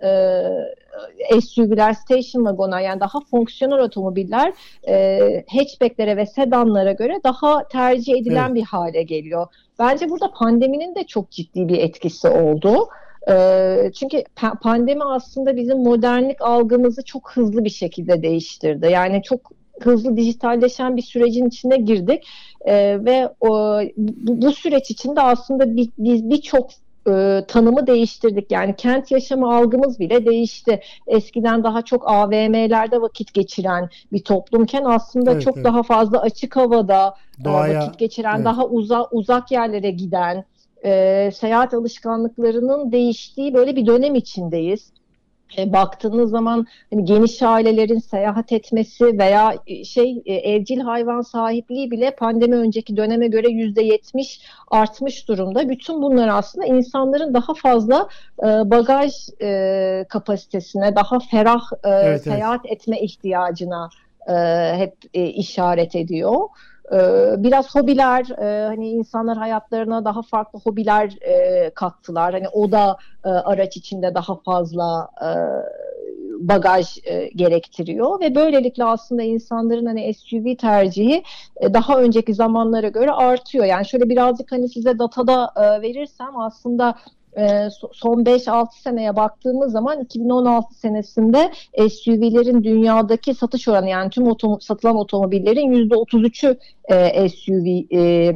e, 1.31 1.41
SUV'ler, 1.41 1.93
station 1.93 2.43
wagon'a 2.43 2.81
yani 2.81 2.99
daha 2.99 3.19
fonksiyonel 3.31 3.79
otomobiller 3.79 4.53
e, 4.87 5.19
hatchbacklere 5.47 6.17
ve 6.17 6.25
sedanlara 6.25 6.91
göre 6.91 7.19
daha 7.23 7.67
tercih 7.67 8.13
edilen 8.13 8.45
evet. 8.45 8.55
bir 8.55 8.63
hale 8.63 9.03
geliyor. 9.03 9.47
Bence 9.79 10.09
burada 10.09 10.31
pandeminin 10.31 10.95
de 10.95 11.03
çok 11.03 11.31
ciddi 11.31 11.67
bir 11.67 11.77
etkisi 11.77 12.27
oldu. 12.27 12.87
Ee, 13.29 13.91
çünkü 13.99 14.23
pandemi 14.61 15.03
aslında 15.03 15.55
bizim 15.55 15.77
modernlik 15.77 16.41
algımızı 16.41 17.03
çok 17.03 17.31
hızlı 17.31 17.63
bir 17.63 17.69
şekilde 17.69 18.23
değiştirdi. 18.23 18.89
Yani 18.91 19.21
çok 19.23 19.51
hızlı 19.81 20.17
dijitalleşen 20.17 20.97
bir 20.97 21.01
sürecin 21.01 21.47
içine 21.47 21.77
girdik 21.77 22.27
ee, 22.65 23.05
ve 23.05 23.29
o, 23.39 23.81
bu, 23.97 24.41
bu 24.41 24.51
süreç 24.51 24.91
içinde 24.91 25.21
aslında 25.21 25.75
biz 25.75 26.29
birçok 26.29 26.69
e, 27.07 27.45
tanımı 27.47 27.87
değiştirdik. 27.87 28.51
Yani 28.51 28.75
kent 28.75 29.11
yaşamı 29.11 29.55
algımız 29.55 29.99
bile 29.99 30.25
değişti. 30.25 30.81
Eskiden 31.07 31.63
daha 31.63 31.81
çok 31.81 32.09
AVM'lerde 32.09 33.01
vakit 33.01 33.33
geçiren 33.33 33.89
bir 34.11 34.23
toplumken 34.23 34.83
aslında 34.83 35.31
evet, 35.31 35.41
çok 35.41 35.57
evet. 35.57 35.65
daha 35.65 35.83
fazla 35.83 36.21
açık 36.21 36.55
havada 36.55 37.15
e, 37.41 37.43
Doğaya, 37.43 37.79
vakit 37.79 37.99
geçiren, 37.99 38.35
evet. 38.35 38.45
daha 38.45 38.65
uza, 38.65 39.07
uzak 39.11 39.51
yerlere 39.51 39.91
giden, 39.91 40.45
e, 40.85 41.31
seyahat 41.33 41.73
alışkanlıklarının 41.73 42.91
değiştiği 42.91 43.53
böyle 43.53 43.75
bir 43.75 43.85
dönem 43.85 44.15
içindeyiz. 44.15 44.91
e, 45.57 45.73
baktığınız 45.73 46.29
zaman 46.29 46.67
hani 46.89 47.05
geniş 47.05 47.41
ailelerin 47.43 47.99
seyahat 47.99 48.51
etmesi 48.51 49.17
veya 49.19 49.55
e, 49.67 49.83
şey 49.83 50.21
e, 50.25 50.33
evcil 50.33 50.79
hayvan 50.79 51.21
sahipliği 51.21 51.91
bile 51.91 52.15
pandemi 52.15 52.55
önceki 52.55 52.97
döneme 52.97 53.27
göre 53.27 53.47
yüzde 53.49 53.81
yetmiş 53.81 54.41
artmış 54.71 55.27
durumda. 55.27 55.69
Bütün 55.69 56.01
bunlar 56.01 56.27
aslında 56.27 56.65
insanların 56.65 57.33
daha 57.33 57.53
fazla 57.53 58.07
e, 58.39 58.45
bagaj 58.45 59.13
e, 59.41 60.05
kapasitesine, 60.09 60.95
daha 60.95 61.19
ferah 61.19 61.61
e, 61.83 61.89
evet, 61.89 62.23
seyahat 62.23 62.61
evet. 62.65 62.81
etme 62.81 63.01
ihtiyacına 63.01 63.89
e, 64.29 64.33
hep 64.77 64.93
e, 65.13 65.25
işaret 65.25 65.95
ediyor. 65.95 66.47
Ee, 66.93 67.35
biraz 67.37 67.75
hobiler 67.75 68.29
e, 68.29 68.67
hani 68.67 68.89
insanlar 68.89 69.37
hayatlarına 69.37 70.05
daha 70.05 70.21
farklı 70.21 70.59
hobiler 70.59 71.17
e, 71.21 71.69
kattılar. 71.69 72.33
Hani 72.33 72.49
o 72.49 72.71
da 72.71 72.97
e, 73.25 73.29
araç 73.29 73.77
içinde 73.77 74.15
daha 74.15 74.35
fazla 74.35 75.09
bagaj 76.39 76.97
gerektiriyor 77.35 78.19
ve 78.19 78.35
böylelikle 78.35 78.83
aslında 78.83 79.23
insanların 79.23 79.85
hani 79.85 80.13
SUV 80.13 80.55
tercihi 80.55 81.23
daha 81.61 82.01
önceki 82.01 82.33
zamanlara 82.33 82.87
göre 82.87 83.11
artıyor. 83.11 83.65
Yani 83.65 83.85
şöyle 83.85 84.09
birazcık 84.09 84.51
hani 84.51 84.69
size 84.69 84.99
datada 84.99 85.51
verirsem 85.81 86.39
aslında 86.39 86.95
e, 87.37 87.67
son 87.93 88.23
5-6 88.23 88.67
seneye 88.83 89.15
baktığımız 89.15 89.71
zaman 89.71 90.01
2016 90.01 90.73
senesinde 90.73 91.51
SUV'lerin 91.89 92.63
dünyadaki 92.63 93.33
satış 93.33 93.67
oranı 93.67 93.89
yani 93.89 94.09
tüm 94.09 94.27
otom 94.27 94.61
satılan 94.61 94.95
otomobillerin 94.95 95.89
%33'ü 95.89 96.57
e, 96.89 97.29
SUV 97.29 97.95
e, 97.97 98.35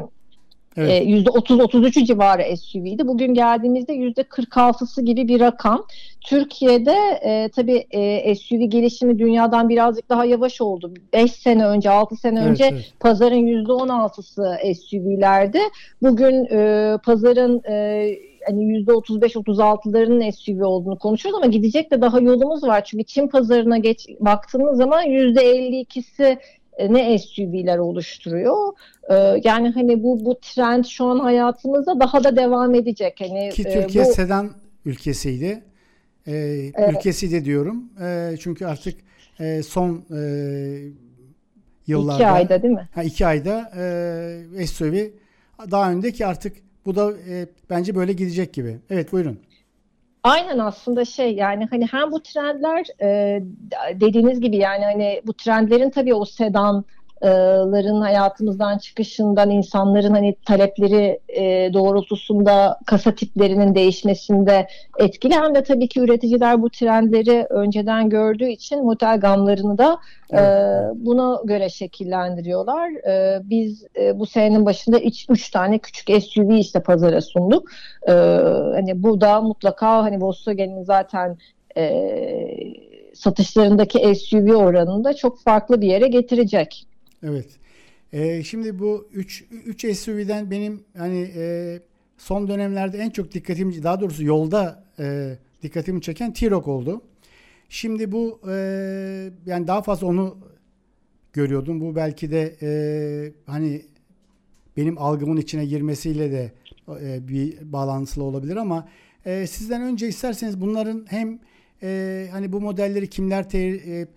Evet. 0.77 1.07
%30-33'ü 1.07 2.05
civarı 2.05 2.57
SUV'ydi. 2.57 3.07
Bugün 3.07 3.33
geldiğimizde 3.33 3.93
%46'sı 3.93 5.01
gibi 5.01 5.27
bir 5.27 5.39
rakam. 5.39 5.85
Türkiye'de 6.21 6.95
e, 7.23 7.49
tabii 7.55 7.85
e, 7.91 8.35
SUV 8.35 8.59
gelişimi 8.59 9.19
dünyadan 9.19 9.69
birazcık 9.69 10.09
daha 10.09 10.25
yavaş 10.25 10.61
oldu. 10.61 10.93
5 11.13 11.31
sene 11.31 11.67
önce, 11.67 11.89
6 11.89 12.15
sene 12.15 12.39
evet, 12.39 12.49
önce 12.49 12.69
evet. 12.71 12.93
pazarın 12.99 13.47
%16'sı 13.65 14.57
SUV'lerdi. 14.75 15.59
Bugün 16.01 16.45
e, 16.51 16.97
pazarın 17.05 17.61
e, 17.69 18.07
hani 18.45 18.83
%35-36'larının 18.85 20.31
SUV 20.31 20.63
olduğunu 20.63 20.99
konuşuyoruz 20.99 21.43
ama 21.43 21.51
gidecek 21.51 21.91
de 21.91 22.01
daha 22.01 22.19
yolumuz 22.19 22.63
var. 22.63 22.83
Çünkü 22.85 23.03
Çin 23.03 23.27
pazarına 23.27 23.77
geç 23.77 24.07
baktığımız 24.19 24.77
zaman 24.77 25.05
%52'si 25.05 26.37
e, 26.77 26.93
ne 26.93 27.19
SUV'ler 27.19 27.77
oluşturuyor. 27.77 28.73
Ee, 29.09 29.41
yani 29.43 29.69
hani 29.69 30.03
bu 30.03 30.25
bu 30.25 30.39
trend 30.39 30.85
şu 30.85 31.05
an 31.05 31.19
hayatımızda 31.19 31.99
daha 31.99 32.23
da 32.23 32.35
devam 32.35 32.75
edecek. 32.75 33.15
Hani 33.19 33.49
ki 33.49 33.63
e, 33.65 33.73
Türkiye 33.73 34.05
bu... 34.05 34.13
sedan 34.13 34.51
ülkesiydi. 34.85 35.63
Ee, 36.27 36.31
evet. 36.75 36.93
Ülkesi 36.93 37.45
diyorum. 37.45 37.89
Ee, 38.01 38.35
çünkü 38.39 38.65
artık 38.65 38.95
e, 39.39 39.63
son 39.63 40.05
e, 40.11 40.21
yıllarda 41.87 42.23
iki 42.23 42.27
ayda 42.27 42.61
değil 42.61 42.73
mi? 42.73 42.89
Ha, 42.95 43.03
iki 43.03 43.25
ayda 43.25 43.71
e, 44.57 44.67
SUV 44.67 44.93
daha 45.71 45.91
öndeki 45.91 46.25
artık 46.25 46.57
bu 46.85 46.95
da 46.95 47.11
e, 47.11 47.47
bence 47.69 47.95
böyle 47.95 48.13
gidecek 48.13 48.53
gibi. 48.53 48.79
Evet 48.89 49.11
buyurun. 49.11 49.39
Aynen 50.23 50.57
aslında 50.57 51.05
şey 51.05 51.35
yani 51.35 51.67
hani 51.69 51.85
hem 51.85 52.11
bu 52.11 52.23
trendler 52.23 52.85
e, 53.01 53.39
dediğiniz 54.01 54.41
gibi 54.41 54.57
yani 54.57 54.83
hani 54.85 55.21
bu 55.25 55.33
trendlerin 55.33 55.89
tabii 55.89 56.13
o 56.13 56.25
sedan 56.25 56.85
ların 57.21 58.01
hayatımızdan 58.01 58.77
çıkışından 58.77 59.49
insanların 59.49 60.11
hani 60.11 60.35
talepleri 60.45 61.19
e, 61.27 61.73
doğrultusunda 61.73 62.79
kasa 62.85 63.15
tiplerinin 63.15 63.75
değişmesinde 63.75 64.67
etkili 64.99 65.33
hem 65.33 65.55
de 65.55 65.63
tabii 65.63 65.87
ki 65.87 65.99
üreticiler 65.99 66.61
bu 66.61 66.69
trendleri 66.69 67.47
önceden 67.49 68.09
gördüğü 68.09 68.49
için 68.49 68.83
model 68.83 69.19
gamlarını 69.19 69.77
da 69.77 69.97
e, 70.33 70.39
buna 70.95 71.41
göre 71.45 71.69
şekillendiriyorlar. 71.69 72.91
E, 72.91 73.41
biz 73.43 73.85
e, 73.99 74.19
bu 74.19 74.25
senenin 74.25 74.65
başında 74.65 74.99
üç, 74.99 75.25
üç 75.29 75.49
tane 75.49 75.77
küçük 75.77 76.23
SUV 76.23 76.49
işte 76.49 76.79
pazara 76.79 77.21
sunduk. 77.21 77.71
E, 78.07 78.11
hani 78.73 79.03
bu 79.03 79.21
da 79.21 79.41
mutlaka 79.41 80.03
hani 80.03 80.21
Volkswagen'in 80.21 80.83
zaten 80.83 81.37
e, 81.77 82.15
satışlarındaki 83.13 84.15
SUV 84.15 84.55
oranını 84.55 85.15
çok 85.15 85.39
farklı 85.39 85.81
bir 85.81 85.87
yere 85.87 86.07
getirecek. 86.07 86.87
Evet. 87.23 87.47
Ee, 88.13 88.43
şimdi 88.43 88.79
bu 88.79 89.09
3 89.13 89.43
3 89.65 89.97
SUV'den 89.97 90.51
benim 90.51 90.83
hani 90.97 91.31
e, 91.35 91.79
son 92.17 92.47
dönemlerde 92.47 92.97
en 92.97 93.09
çok 93.09 93.33
dikkatimi 93.33 93.83
daha 93.83 94.01
doğrusu 94.01 94.23
yolda 94.23 94.83
e, 94.99 95.37
dikkatimi 95.61 96.01
çeken 96.01 96.33
T-Roc 96.33 96.67
oldu. 96.67 97.01
Şimdi 97.69 98.11
bu 98.11 98.39
e, 98.49 98.53
yani 99.45 99.67
daha 99.67 99.81
fazla 99.81 100.07
onu 100.07 100.37
görüyordum. 101.33 101.81
Bu 101.81 101.95
belki 101.95 102.31
de 102.31 102.55
e, 102.61 102.71
hani 103.45 103.81
benim 104.77 104.97
algımın 104.97 105.37
içine 105.37 105.65
girmesiyle 105.65 106.31
de 106.31 106.51
e, 107.01 107.27
bir 107.27 107.71
bağlantılı 107.73 108.23
olabilir 108.23 108.55
ama 108.55 108.87
e, 109.25 109.47
sizden 109.47 109.81
önce 109.81 110.07
isterseniz 110.07 110.61
bunların 110.61 111.05
hem 111.09 111.39
e, 111.83 112.27
hani 112.31 112.51
bu 112.51 112.61
modelleri 112.61 113.09
kimler 113.09 113.49
ter, 113.49 113.73
e, 113.73 114.07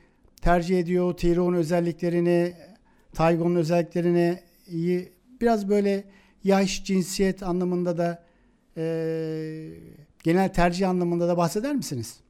tercih 0.43 0.81
ediyor, 0.81 1.17
T-Roc'un 1.17 1.55
özelliklerini 1.55 2.55
Taygon'un 3.17 3.57
özelliklerini 3.57 4.39
iyi 4.69 5.13
biraz 5.41 5.69
böyle 5.69 6.05
yaş, 6.45 6.85
cinsiyet 6.85 7.43
anlamında 7.43 7.99
da 7.99 8.23
e, 8.77 8.85
genel 10.23 10.49
tercih 10.49 10.89
anlamında 10.89 11.29
da 11.29 11.37
bahseder 11.37 11.75
misiniz? 11.75 12.21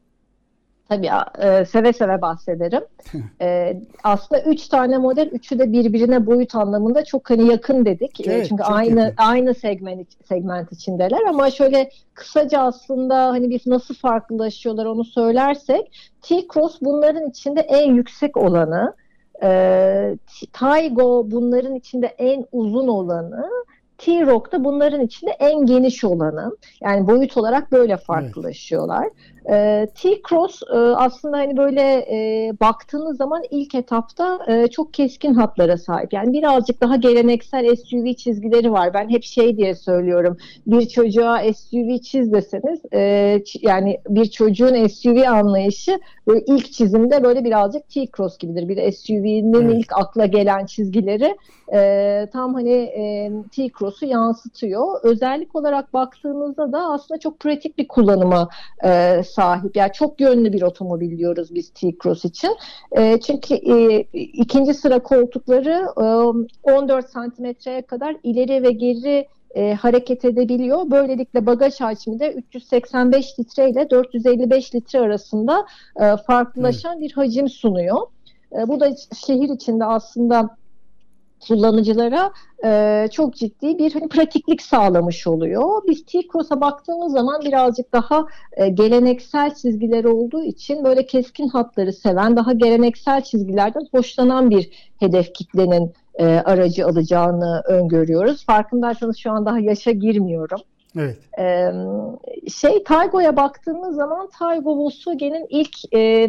Tabii 0.88 1.10
e, 1.38 1.64
seve 1.64 1.92
seve 1.92 2.22
bahsederim. 2.22 2.82
e, 3.40 3.76
aslında 4.04 4.42
üç 4.42 4.68
tane 4.68 4.98
model, 4.98 5.26
üçü 5.26 5.58
de 5.58 5.72
birbirine 5.72 6.26
boyut 6.26 6.54
anlamında 6.54 7.04
çok 7.04 7.30
hani 7.30 7.50
yakın 7.50 7.84
dedik. 7.84 8.28
E, 8.28 8.32
evet, 8.32 8.46
Çünkü 8.48 8.62
aynı 8.62 9.00
yakın. 9.00 9.14
aynı 9.16 9.54
segment 9.54 10.08
segment 10.28 10.72
içindeler 10.72 11.20
ama 11.28 11.50
şöyle 11.50 11.90
kısaca 12.14 12.60
aslında 12.60 13.26
hani 13.26 13.50
biz 13.50 13.66
nasıl 13.66 13.94
farklılaşıyorlar 13.94 14.84
onu 14.86 15.04
söylersek 15.04 16.12
T-Cross 16.22 16.78
bunların 16.80 17.30
içinde 17.30 17.60
en 17.60 17.94
yüksek 17.94 18.36
olanı. 18.36 18.94
E, 19.42 20.18
Taygo 20.52 21.30
bunların 21.30 21.74
içinde 21.74 22.06
en 22.06 22.46
uzun 22.52 22.88
olanı. 22.88 23.50
T-Rock 23.98 24.52
da 24.52 24.64
bunların 24.64 25.00
içinde 25.00 25.30
en 25.30 25.66
geniş 25.66 26.04
olanı. 26.04 26.56
Yani 26.80 27.06
boyut 27.06 27.36
olarak 27.36 27.72
böyle 27.72 27.96
farklılaşıyorlar. 27.96 29.04
Evet. 29.04 29.35
E, 29.50 29.86
T-Cross 29.94 30.62
e, 30.74 30.76
aslında 30.76 31.36
hani 31.36 31.56
böyle 31.56 31.82
e, 31.82 32.52
baktığınız 32.60 33.16
zaman 33.16 33.42
ilk 33.50 33.74
etapta 33.74 34.38
e, 34.48 34.66
çok 34.68 34.94
keskin 34.94 35.34
hatlara 35.34 35.76
sahip. 35.76 36.12
Yani 36.12 36.32
birazcık 36.32 36.80
daha 36.80 36.96
geleneksel 36.96 37.76
SUV 37.76 38.12
çizgileri 38.12 38.72
var. 38.72 38.94
Ben 38.94 39.08
hep 39.08 39.24
şey 39.24 39.56
diye 39.56 39.74
söylüyorum. 39.74 40.36
Bir 40.66 40.88
çocuğa 40.88 41.38
SUV 41.54 41.98
çiz 41.98 42.32
deseniz 42.32 42.80
e, 42.92 43.42
yani 43.62 43.98
bir 44.08 44.24
çocuğun 44.24 44.86
SUV 44.86 45.22
anlayışı 45.28 46.00
böyle 46.26 46.44
ilk 46.46 46.72
çizimde 46.72 47.24
böyle 47.24 47.44
birazcık 47.44 47.88
T-Cross 47.88 48.38
gibidir. 48.38 48.68
Bir 48.68 48.92
SUV'nin 48.92 49.62
evet. 49.62 49.74
ilk 49.78 49.92
akla 49.92 50.26
gelen 50.26 50.66
çizgileri 50.66 51.36
e, 51.72 52.28
tam 52.32 52.54
hani 52.54 52.72
e, 52.72 53.32
T-Cross'u 53.56 54.06
yansıtıyor. 54.06 55.00
Özellik 55.02 55.56
olarak 55.56 55.94
baktığınızda 55.94 56.72
da 56.72 56.78
aslında 56.78 57.20
çok 57.20 57.40
pratik 57.40 57.78
bir 57.78 57.88
kullanıma 57.88 58.48
e, 58.84 59.22
sahip. 59.36 59.76
Yani 59.76 59.92
çok 59.92 60.20
yönlü 60.20 60.52
bir 60.52 60.62
otomobil 60.62 61.18
diyoruz 61.18 61.54
biz 61.54 61.70
T-Cross 61.70 62.24
için. 62.24 62.56
E, 62.92 63.20
çünkü 63.20 63.54
e, 63.54 64.00
ikinci 64.12 64.74
sıra 64.74 64.98
koltukları 64.98 65.86
e, 65.96 66.72
14 66.72 67.10
santimetreye 67.10 67.82
kadar 67.82 68.16
ileri 68.22 68.62
ve 68.62 68.70
geri 68.70 69.26
e, 69.54 69.74
hareket 69.74 70.24
edebiliyor. 70.24 70.90
Böylelikle 70.90 71.46
bagaj 71.46 71.80
hacmi 71.80 72.20
de 72.20 72.32
385 72.32 73.38
litre 73.38 73.70
ile 73.70 73.90
455 73.90 74.74
litre 74.74 75.00
arasında 75.00 75.66
e, 76.00 76.16
farklılaşan 76.26 76.98
evet. 76.98 77.02
bir 77.02 77.12
hacim 77.12 77.48
sunuyor. 77.48 77.98
E, 78.52 78.68
bu 78.68 78.80
da 78.80 78.90
şehir 79.26 79.48
içinde 79.48 79.84
aslında 79.84 80.56
kullanıcılara 81.48 82.32
e, 82.64 83.08
çok 83.12 83.34
ciddi 83.34 83.78
bir 83.78 83.92
hani, 83.92 84.08
pratiklik 84.08 84.62
sağlamış 84.62 85.26
oluyor. 85.26 85.82
Biz 85.88 86.04
T-Cross'a 86.04 86.60
baktığımız 86.60 87.12
zaman 87.12 87.40
birazcık 87.40 87.92
daha 87.92 88.26
e, 88.52 88.68
geleneksel 88.68 89.54
çizgileri 89.54 90.08
olduğu 90.08 90.42
için 90.42 90.84
böyle 90.84 91.06
keskin 91.06 91.48
hatları 91.48 91.92
seven, 91.92 92.36
daha 92.36 92.52
geleneksel 92.52 93.22
çizgilerden 93.22 93.86
hoşlanan 93.92 94.50
bir 94.50 94.70
hedef 95.00 95.34
kitlenin 95.34 95.92
e, 96.14 96.26
aracı 96.26 96.86
alacağını 96.86 97.62
öngörüyoruz. 97.66 98.44
Farkındaysanız 98.44 99.16
şu 99.16 99.30
an 99.30 99.46
daha 99.46 99.58
yaşa 99.58 99.90
girmiyorum. 99.90 100.60
Evet. 100.98 101.18
Ee, 101.38 101.72
şey 102.50 102.84
Taygo'ya 102.84 103.36
baktığımız 103.36 103.96
zaman 103.96 104.28
Taygo 104.38 104.76
Volkswagen'in 104.76 105.46
ilk 105.48 105.94
e, 105.94 106.28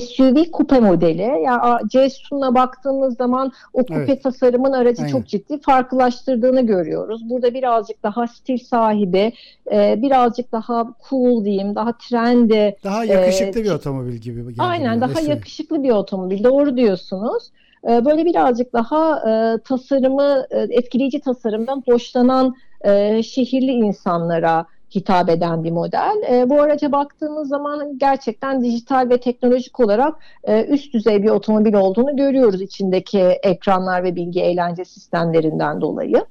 SUV 0.00 0.44
kupe 0.52 0.80
modeli. 0.80 1.22
Ya 1.22 1.38
yani 1.42 1.88
Cesun'a 1.88 2.54
baktığımız 2.54 3.16
zaman 3.16 3.52
o 3.72 3.78
kupe 3.78 3.94
evet. 3.94 4.22
tasarımın 4.22 4.72
aracı 4.72 5.02
Aynen. 5.02 5.12
çok 5.12 5.26
ciddi 5.26 5.60
farklılaştırdığını 5.60 6.66
görüyoruz. 6.66 7.30
Burada 7.30 7.54
birazcık 7.54 8.02
daha 8.02 8.26
stil 8.26 8.58
sahibi, 8.58 9.32
e, 9.72 10.02
birazcık 10.02 10.52
daha 10.52 10.94
cool 11.10 11.44
diyeyim, 11.44 11.74
daha 11.74 11.92
trendy. 11.92 12.70
Daha 12.84 13.04
yakışıklı 13.04 13.60
e, 13.60 13.64
bir 13.64 13.70
otomobil 13.70 14.14
gibi. 14.14 14.44
Aynen, 14.58 15.00
daha 15.00 15.14
SUV. 15.14 15.30
yakışıklı 15.30 15.82
bir 15.82 15.90
otomobil. 15.90 16.44
Doğru 16.44 16.76
diyorsunuz. 16.76 17.50
E, 17.88 18.04
böyle 18.04 18.24
birazcık 18.24 18.72
daha 18.72 19.30
e, 19.30 19.58
tasarımı, 19.58 20.46
e, 20.50 20.58
etkileyici 20.60 21.20
tasarımdan 21.20 21.82
hoşlanan 21.86 22.54
e, 22.84 23.22
şehirli 23.22 23.72
insanlara 23.72 24.66
hitap 24.94 25.28
eden 25.28 25.64
bir 25.64 25.70
model. 25.70 26.22
E, 26.30 26.50
bu 26.50 26.62
araca 26.62 26.92
baktığımız 26.92 27.48
zaman 27.48 27.98
gerçekten 27.98 28.64
dijital 28.64 29.08
ve 29.10 29.20
teknolojik 29.20 29.80
olarak 29.80 30.14
e, 30.44 30.64
üst 30.64 30.94
düzey 30.94 31.22
bir 31.22 31.28
otomobil 31.28 31.74
olduğunu 31.74 32.16
görüyoruz 32.16 32.62
içindeki 32.62 33.20
ekranlar 33.20 34.04
ve 34.04 34.16
bilgi 34.16 34.40
eğlence 34.40 34.84
sistemlerinden 34.84 35.80
dolayı. 35.80 36.24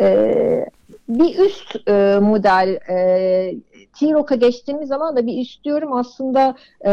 E, 0.00 0.66
bir 1.08 1.38
üst 1.38 1.88
e, 1.88 2.18
model 2.22 2.78
e, 2.90 3.54
T-Rock'a 3.98 4.34
geçtiğimiz 4.34 4.88
zaman 4.88 5.16
da 5.16 5.26
bir 5.26 5.40
üst 5.40 5.64
diyorum 5.64 5.92
aslında 5.92 6.54
e, 6.86 6.92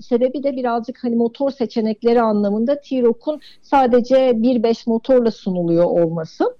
sebebi 0.00 0.42
de 0.42 0.56
birazcık 0.56 1.04
hani 1.04 1.16
motor 1.16 1.50
seçenekleri 1.50 2.22
anlamında 2.22 2.80
T-Rock'un 2.80 3.40
sadece 3.62 4.16
1.5 4.16 4.90
motorla 4.90 5.30
sunuluyor 5.30 5.84
olması. 5.84 6.56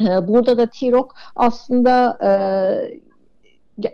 E, 0.00 0.28
burada 0.28 0.58
da 0.58 0.66
T-Rock 0.66 1.14
aslında 1.36 2.18
e, 2.22 2.30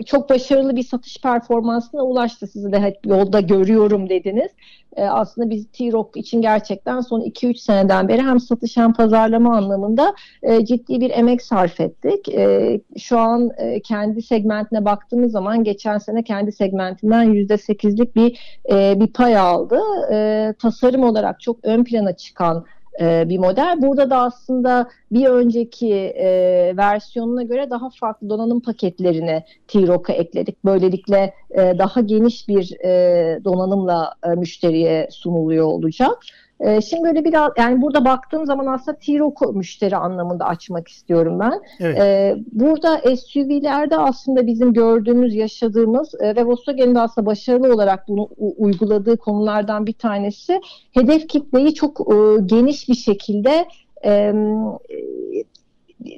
çok 0.07 0.31
başarılı 0.31 0.77
bir 0.77 0.83
satış 0.83 1.21
performansına 1.21 2.03
ulaştı. 2.03 2.47
Sizi 2.47 2.73
de 2.73 2.81
hep 2.81 3.07
yolda 3.07 3.41
görüyorum 3.41 4.09
dediniz. 4.09 4.51
E, 4.97 5.05
aslında 5.05 5.51
biz 5.51 5.67
T-Rock 5.73 6.17
için 6.17 6.43
gerçekten 6.43 7.01
son 7.01 7.21
2-3 7.21 7.57
seneden 7.57 8.09
beri 8.09 8.23
hem 8.23 8.41
satış 8.41 8.77
hem 8.77 8.93
pazarlama 8.93 9.57
anlamında 9.57 10.15
e, 10.43 10.65
ciddi 10.65 11.01
bir 11.01 11.11
emek 11.11 11.43
sarf 11.43 11.81
ettik. 11.81 12.29
E, 12.29 12.81
şu 12.99 13.19
an 13.19 13.51
e, 13.57 13.81
kendi 13.81 14.23
segmentine 14.23 14.85
baktığımız 14.85 15.33
zaman 15.33 15.65
geçen 15.65 15.99
sene 15.99 16.23
kendi 16.23 16.53
segmentinden 16.53 17.35
%8'lik 17.35 18.17
bir 18.17 18.39
e, 18.71 19.01
bir 19.01 19.07
pay 19.07 19.37
aldı. 19.37 19.79
E, 20.13 20.55
tasarım 20.59 21.05
olarak 21.05 21.41
çok 21.41 21.57
ön 21.63 21.85
plana 21.85 22.17
çıkan 22.17 22.65
e, 23.01 23.29
bir 23.29 23.39
model. 23.39 23.83
Burada 23.83 24.11
da 24.11 24.21
aslında 24.21 24.89
bir 25.13 25.27
önceki 25.27 25.95
e, 25.95 26.29
versiyonuna 26.77 27.43
göre 27.43 27.71
daha 27.71 27.91
farklı 27.91 28.31
donanım 28.31 28.61
paketlerini 28.61 29.43
T-Rock'a 29.69 30.13
ekledik. 30.13 30.65
Böylelikle 30.65 31.35
e, 31.51 31.79
daha 31.79 32.01
geniş 32.01 32.49
bir 32.49 32.85
e, 32.85 33.45
donanımla 33.45 34.15
e, 34.25 34.29
müşteriye 34.29 35.09
sunuluyor 35.11 35.67
olacak. 35.67 36.19
Ee, 36.61 36.81
şimdi 36.81 37.05
böyle 37.05 37.25
biraz 37.25 37.53
yani 37.59 37.83
burada 37.83 38.05
baktığım 38.05 38.47
zaman 38.47 38.67
aslında 38.67 38.99
T-Roc 38.99 39.35
müşteri 39.55 39.97
anlamında 39.97 40.45
açmak 40.45 40.89
istiyorum 40.89 41.41
ben. 41.41 41.61
Evet. 41.81 41.99
Ee, 41.99 42.37
burada 42.53 43.17
SUV'lerde 43.17 43.97
aslında 43.97 44.47
bizim 44.47 44.73
gördüğümüz, 44.73 45.35
yaşadığımız 45.35 46.15
e, 46.21 46.37
ve 46.37 46.45
Volkswagen'in 46.45 46.95
de 46.95 47.01
aslında 47.01 47.27
başarılı 47.27 47.75
olarak 47.75 48.09
bunu 48.09 48.29
uyguladığı 48.39 49.17
konulardan 49.17 49.87
bir 49.87 49.93
tanesi 49.93 50.61
hedef 50.93 51.29
kitleyi 51.29 51.75
çok 51.75 52.01
e, 52.01 52.15
geniş 52.47 52.89
bir 52.89 52.95
şekilde 52.95 53.67
e, 54.05 54.33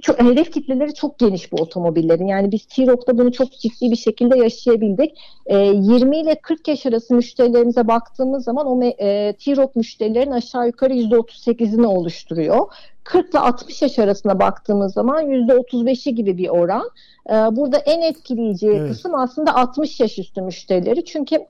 çok, 0.02 0.22
hedef 0.22 0.52
kitleleri 0.52 0.94
çok 0.94 1.18
geniş 1.18 1.52
bu 1.52 1.56
otomobillerin. 1.56 2.26
Yani 2.26 2.52
biz 2.52 2.66
T-Roc'ta 2.66 3.18
bunu 3.18 3.32
çok 3.32 3.52
ciddi 3.52 3.90
bir 3.90 3.96
şekilde 3.96 4.38
yaşayabildik. 4.38 5.18
E, 5.46 5.58
ee, 5.58 5.66
20 5.66 6.20
ile 6.20 6.34
40 6.34 6.68
yaş 6.68 6.86
arası 6.86 7.14
müşterilerimize 7.14 7.88
baktığımız 7.88 8.44
zaman 8.44 8.66
o 8.66 8.84
e, 8.84 9.32
T-Roc 9.32 9.70
müşterilerin 9.74 10.30
aşağı 10.30 10.66
yukarı 10.66 10.94
%38'ini 10.94 11.86
oluşturuyor. 11.86 12.66
40 13.04 13.30
ile 13.30 13.38
60 13.38 13.82
yaş 13.82 13.98
arasına 13.98 14.38
baktığımız 14.40 14.92
zaman 14.92 15.24
%35'i 15.24 16.14
gibi 16.14 16.38
bir 16.38 16.48
oran. 16.48 16.90
E, 17.30 17.32
burada 17.32 17.78
en 17.78 18.00
etkileyici 18.00 18.68
evet. 18.68 18.88
kısım 18.88 19.14
aslında 19.14 19.54
60 19.54 20.00
yaş 20.00 20.18
üstü 20.18 20.42
müşterileri. 20.42 21.04
Çünkü 21.04 21.46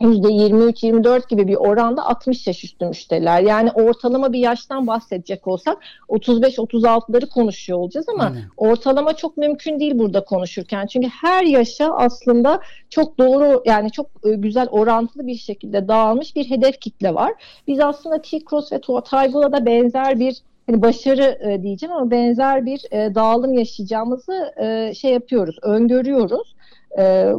%23-24 0.00 1.28
gibi 1.28 1.48
bir 1.48 1.54
oranda 1.54 2.06
60 2.06 2.46
yaş 2.46 2.64
üstü 2.64 2.86
müşteriler. 2.86 3.40
Yani 3.40 3.70
ortalama 3.70 4.32
bir 4.32 4.38
yaştan 4.38 4.86
bahsedecek 4.86 5.46
olsak 5.46 5.78
35-36'ları 6.08 7.28
konuşuyor 7.28 7.78
olacağız 7.78 8.08
ama 8.08 8.24
Aynen. 8.24 8.42
ortalama 8.56 9.12
çok 9.12 9.36
mümkün 9.36 9.80
değil 9.80 9.98
burada 9.98 10.24
konuşurken. 10.24 10.86
Çünkü 10.86 11.08
her 11.08 11.42
yaşa 11.44 11.94
aslında 11.94 12.60
çok 12.90 13.18
doğru 13.18 13.62
yani 13.66 13.90
çok 13.90 14.06
e, 14.24 14.30
güzel 14.30 14.68
orantılı 14.68 15.26
bir 15.26 15.36
şekilde 15.36 15.88
dağılmış 15.88 16.36
bir 16.36 16.50
hedef 16.50 16.80
kitle 16.80 17.14
var. 17.14 17.32
Biz 17.66 17.80
aslında 17.80 18.22
T-Cross 18.22 18.72
ve 18.72 18.80
Taygo'da 19.04 19.52
da 19.52 19.66
benzer 19.66 20.20
bir 20.20 20.36
hani 20.66 20.82
başarı 20.82 21.38
e, 21.50 21.62
diyeceğim 21.62 21.92
ama 21.94 22.10
benzer 22.10 22.66
bir 22.66 22.84
e, 22.90 23.14
dağılım 23.14 23.52
yaşayacağımızı 23.52 24.52
e, 24.60 24.94
şey 24.94 25.12
yapıyoruz, 25.12 25.56
öngörüyoruz. 25.62 26.54
E, 26.98 27.32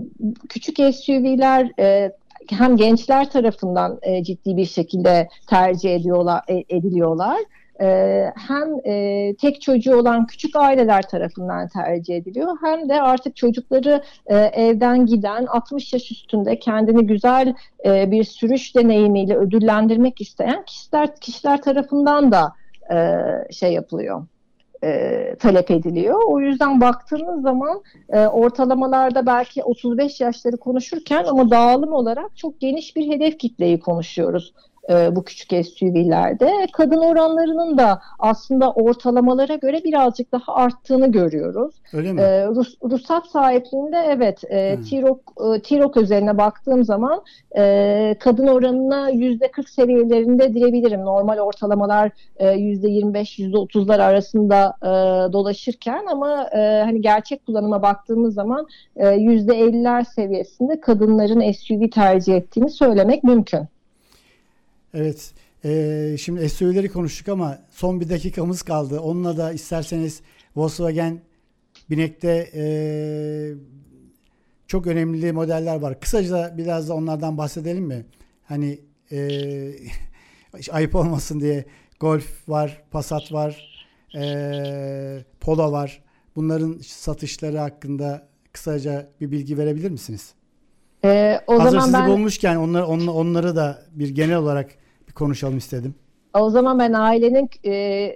küçük 0.50 0.96
SUV'ler 0.96 1.72
e, 1.80 2.12
hem 2.52 2.78
gençler 2.78 3.30
tarafından 3.30 4.00
e, 4.02 4.24
ciddi 4.24 4.58
bir 4.58 4.66
şekilde 4.66 5.30
tercih 5.48 5.96
ediyorlar 5.96 6.42
e, 6.48 6.64
ediliyorlar. 6.70 7.38
E, 7.82 8.32
hem 8.48 8.80
e, 8.86 9.36
tek 9.36 9.62
çocuğu 9.62 9.96
olan 9.96 10.28
küçük 10.28 10.56
aileler 10.56 11.02
tarafından 11.02 11.68
tercih 11.68 12.16
ediliyor 12.16 12.58
hem 12.64 12.90
de 12.90 13.02
artık 13.02 13.36
çocukları 13.36 14.04
e, 14.28 14.36
evden 14.38 15.06
giden 15.06 15.46
60 15.46 15.94
yaş 15.94 16.12
üstünde 16.12 16.60
kendini 16.60 17.08
güzel 17.08 17.54
e, 17.86 18.12
bir 18.12 18.24
sürüş 18.24 18.76
deneyimiyle 18.76 19.38
ödüllendirmek 19.38 20.22
isteyen 20.22 20.66
kişiler 20.66 21.16
kişiler 21.16 21.62
tarafından 21.62 22.32
da 22.32 22.54
e, 22.92 22.98
şey 23.54 23.74
yapılıyor 23.74 24.26
e, 24.86 25.36
talep 25.40 25.72
ediliyor. 25.72 26.22
O 26.28 26.40
yüzden 26.40 26.82
baktığınız 26.82 27.42
zaman 27.42 27.84
e, 28.10 28.28
ortalamalarda 28.28 29.26
belki 29.26 29.64
35 29.64 30.22
yaşları 30.22 30.58
konuşurken 30.58 31.24
ama 31.24 31.50
dağılım 31.50 31.94
olarak 31.94 32.38
çok 32.38 32.60
geniş 32.60 32.96
bir 32.96 33.08
hedef 33.08 33.40
kitleyi 33.40 33.80
konuşuyoruz 33.80 34.54
e, 34.90 35.16
bu 35.16 35.24
küçük 35.24 35.66
SUV'lerde. 35.66 36.52
Kadın 36.74 36.98
oranlarının 36.98 37.78
da 37.78 38.02
aslında 38.20 38.72
ortalamalara 38.72 39.56
göre 39.56 39.84
birazcık 39.84 40.32
daha 40.32 40.56
arttığını 40.56 41.12
görüyoruz. 41.12 41.76
Öyle 41.94 42.14
mi? 42.14 42.22
E, 42.22 42.48
Rus, 42.48 42.78
ruhsat 42.84 43.28
sahipliğinde 43.28 43.98
evet 44.08 44.44
e, 44.50 44.76
hmm. 44.76 44.84
T-Roc, 44.84 45.20
e, 45.58 45.62
T-Roc 45.62 46.02
üzerine 46.02 46.38
baktığım 46.38 46.84
zaman 46.84 47.22
e, 47.58 48.16
kadın 48.20 48.48
oranına 48.48 49.12
%40 49.12 49.70
seviyelerinde 49.70 50.54
diyebilirim. 50.54 51.02
Normal 51.02 51.38
ortalamalar 51.38 52.12
e, 52.38 52.46
%25-%30'lar 52.46 54.02
arasında 54.02 54.74
e, 54.84 54.88
dolaşırken 55.34 56.06
ama 56.12 56.50
e, 56.54 56.82
hani 56.86 57.02
gerçek 57.02 57.46
kullanıma 57.46 57.82
baktığımız 57.82 58.34
zaman 58.34 58.68
e, 58.96 59.06
%50'ler 59.06 60.06
seviyesinde 60.16 60.80
kadınların 60.80 61.52
SUV 61.52 61.90
tercih 61.90 62.36
ettiğini 62.36 62.70
söylemek 62.70 63.24
mümkün. 63.24 63.75
Evet. 64.96 65.34
Ee, 65.66 66.16
şimdi 66.20 66.50
SUV'leri 66.50 66.90
konuştuk 66.90 67.30
ama 67.30 67.60
son 67.70 68.02
bir 68.02 68.10
dakikamız 68.10 68.62
kaldı. 68.62 69.00
Onunla 69.00 69.38
da 69.38 69.52
isterseniz 69.52 70.22
Volkswagen 70.56 71.22
Binek'te 71.90 72.52
e, 72.56 72.64
çok 74.68 74.88
önemli 74.88 75.32
modeller 75.32 75.76
var. 75.76 76.00
Kısaca 76.00 76.58
biraz 76.58 76.90
da 76.90 76.94
onlardan 76.94 77.38
bahsedelim 77.38 77.84
mi? 77.84 78.06
Hani 78.44 78.80
e, 79.12 79.40
ayıp 80.72 80.96
olmasın 80.96 81.40
diye 81.40 81.66
Golf 82.00 82.50
var, 82.50 82.84
Passat 82.92 83.32
var, 83.32 83.86
e, 84.16 85.24
Polo 85.40 85.72
var. 85.72 86.04
Bunların 86.36 86.80
satışları 86.84 87.58
hakkında 87.58 88.28
kısaca 88.52 89.10
bir 89.22 89.32
bilgi 89.32 89.58
verebilir 89.58 89.92
misiniz? 89.92 90.34
Ee, 91.06 91.42
o 91.48 91.60
Hazır 91.60 91.72
zaman 91.72 91.86
sizi 91.86 91.94
ben... 91.94 92.10
bulmuşken 92.10 92.56
onları, 92.56 92.86
onları, 92.86 93.12
onları 93.12 93.56
da 93.56 93.86
bir 93.92 94.10
genel 94.10 94.36
olarak 94.36 94.72
konuşalım 95.16 95.58
istedim. 95.58 95.96
O 96.34 96.50
zaman 96.50 96.80
ben 96.80 96.94
ailenin 96.94 97.50
e, 97.66 98.16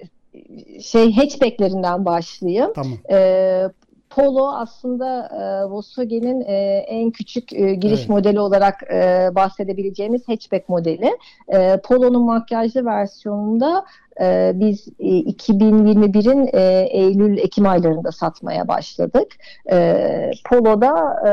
şey 0.82 1.14
hatchbacklerinden 1.14 2.06
başlayayım. 2.06 2.74
Tamam. 2.76 2.98
E, 3.12 3.70
Polo 4.10 4.48
aslında 4.48 5.28
e, 5.28 5.70
Volkswagen'in 5.70 6.42
e, 6.42 6.86
en 6.88 7.12
küçük 7.12 7.54
e, 7.54 7.76
giriş 7.76 8.00
evet. 8.00 8.10
modeli 8.10 8.40
olarak 8.40 8.84
e, 8.94 9.30
bahsedebileceğimiz 9.36 10.28
hatchback 10.28 10.70
modeli. 10.70 11.18
E, 11.48 11.82
Polo'nun 11.84 12.26
makyajlı 12.26 12.86
versiyonunda 12.86 13.86
e, 14.22 14.52
biz 14.56 14.88
e, 15.00 15.20
2021'in 15.20 16.50
e, 16.54 16.88
Eylül-Ekim 16.92 17.68
aylarında 17.68 18.12
satmaya 18.12 18.68
başladık. 18.68 19.28
E, 19.72 20.32
Polo'da 20.50 21.16
e, 21.28 21.32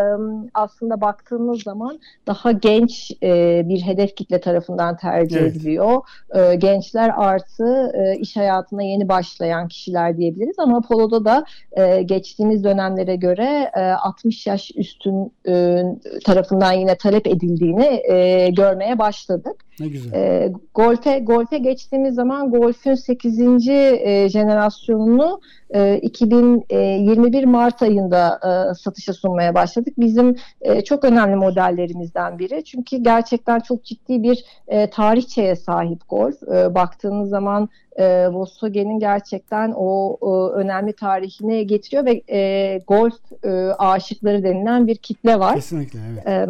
aslında 0.54 1.00
baktığımız 1.00 1.62
zaman 1.62 2.00
daha 2.26 2.52
genç 2.52 3.12
e, 3.22 3.62
bir 3.68 3.80
hedef 3.80 4.16
kitle 4.16 4.40
tarafından 4.40 4.96
tercih 4.96 5.40
evet. 5.40 5.56
ediliyor. 5.56 6.00
E, 6.34 6.54
gençler 6.54 7.12
artı 7.16 7.92
e, 7.94 8.18
iş 8.18 8.36
hayatına 8.36 8.82
yeni 8.82 9.08
başlayan 9.08 9.68
kişiler 9.68 10.16
diyebiliriz 10.16 10.58
ama 10.58 10.80
Polo'da 10.80 11.24
da 11.24 11.44
e, 11.72 12.02
geçtiğimiz 12.02 12.64
dönemlere 12.64 13.16
göre 13.16 13.70
e, 13.76 13.80
60 13.80 14.46
yaş 14.46 14.70
üstün 14.76 15.32
e, 15.48 15.82
tarafından 16.24 16.72
yine 16.72 16.96
talep 16.96 17.26
edildiğini 17.26 18.02
e, 18.12 18.48
görmeye 18.50 18.98
başladık. 18.98 19.65
Ne 19.80 19.88
güzel. 19.88 20.12
E, 20.12 20.52
golfe, 20.74 21.18
golfe 21.18 21.58
geçtiğimiz 21.58 22.14
zaman 22.14 22.50
golfün 22.50 22.94
8. 22.94 23.68
E, 23.68 24.28
jenerasyonunu 24.28 25.40
e, 25.70 25.96
2021 25.96 27.44
Mart 27.44 27.82
ayında 27.82 28.40
e, 28.44 28.74
satışa 28.74 29.12
sunmaya 29.12 29.54
başladık. 29.54 29.94
Bizim 29.98 30.36
e, 30.60 30.80
çok 30.80 31.04
önemli 31.04 31.36
modellerimizden 31.36 32.38
biri. 32.38 32.64
Çünkü 32.64 32.96
gerçekten 32.96 33.60
çok 33.60 33.84
ciddi 33.84 34.22
bir 34.22 34.44
e, 34.68 34.90
tarihçeye 34.90 35.56
sahip 35.56 36.08
golf. 36.08 36.42
E, 36.42 36.74
baktığınız 36.74 37.28
zaman 37.28 37.68
e, 37.96 38.28
Volkswagen'in 38.28 38.98
gerçekten 38.98 39.72
o 39.76 40.18
e, 40.22 40.52
önemli 40.54 40.92
tarihini 40.92 41.66
getiriyor 41.66 42.04
ve 42.04 42.22
e, 42.30 42.78
golf 42.86 43.14
e, 43.44 43.50
aşıkları 43.78 44.42
denilen 44.42 44.86
bir 44.86 44.96
kitle 44.96 45.38
var. 45.38 45.54
Kesinlikle 45.54 45.98
evet. 46.12 46.26
E, 46.26 46.46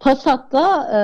Passat'ta 0.00 0.88
e, 0.92 0.98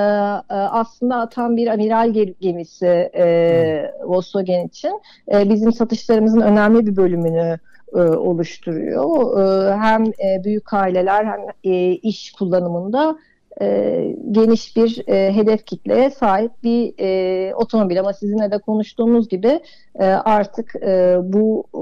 e, 0.53 0.57
aslında 0.57 1.15
atan 1.15 1.57
bir 1.57 1.67
amiral 1.67 2.13
gemisi 2.41 3.09
e, 3.15 3.93
Volkswagen 4.03 4.67
için 4.67 5.01
e, 5.31 5.49
bizim 5.49 5.73
satışlarımızın 5.73 6.41
önemli 6.41 6.85
bir 6.85 6.95
bölümünü 6.95 7.57
e, 7.93 7.99
oluşturuyor. 7.99 9.39
E, 9.39 9.75
hem 9.77 10.03
e, 10.03 10.43
büyük 10.43 10.73
aileler 10.73 11.25
hem 11.25 11.39
e, 11.63 11.91
iş 11.91 12.31
kullanımında 12.31 13.17
e, 13.61 14.15
geniş 14.31 14.75
bir 14.75 15.03
e, 15.07 15.35
hedef 15.35 15.65
kitleye 15.65 16.09
sahip 16.09 16.51
bir 16.63 16.93
e, 16.99 17.55
otomobil 17.55 17.99
ama 17.99 18.13
sizinle 18.13 18.51
de 18.51 18.57
konuştuğumuz 18.57 19.29
gibi 19.29 19.59
e, 19.99 20.05
artık 20.05 20.75
e, 20.75 21.17
bu 21.23 21.63
e, 21.73 21.79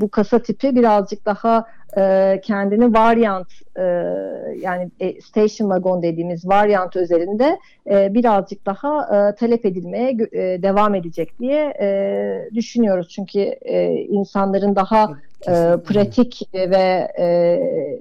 bu 0.00 0.08
kasa 0.10 0.38
tipi 0.38 0.76
birazcık 0.76 1.26
daha 1.26 1.64
e, 1.96 2.40
kendini 2.44 2.94
varyant 2.94 3.48
e, 3.76 3.82
yani 4.60 4.90
e, 5.00 5.20
station 5.20 5.68
wagon 5.68 6.02
dediğimiz 6.02 6.48
varyant 6.48 6.96
özelinde 6.96 7.58
e, 7.90 8.14
birazcık 8.14 8.66
daha 8.66 9.02
e, 9.02 9.34
talep 9.34 9.66
edilmeye 9.66 10.10
e, 10.32 10.62
devam 10.62 10.94
edecek 10.94 11.38
diye 11.40 11.74
e, 11.80 12.48
düşünüyoruz. 12.54 13.08
Çünkü 13.08 13.40
e, 13.40 13.92
insanların 13.92 14.76
daha 14.76 15.08
e, 15.48 15.52
pratik 15.84 16.40
ve 16.54 17.12
e, 17.18 17.58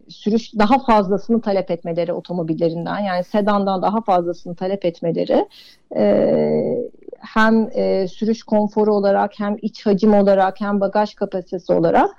sürüş 0.10 0.54
daha 0.54 0.80
fazlasını 0.80 1.42
talep 1.42 1.72
etmeleri 1.72 2.14
otomobillerinden 2.14 3.00
yani 3.00 3.24
sedandan 3.24 3.82
daha 3.82 4.02
fazlasını 4.02 4.56
talep 4.56 4.86
etmeleri 4.86 5.48
e, 5.96 6.90
hem 7.20 7.70
e, 7.74 8.08
sürüş 8.08 8.44
konforu 8.44 8.94
olarak 8.94 9.32
hem 9.40 9.58
iç 9.62 9.86
hacim 9.86 10.14
olarak 10.14 10.62
hem 10.62 10.80
bagaj 10.80 11.14
kapasitesi 11.14 11.74
olarak 11.74 12.10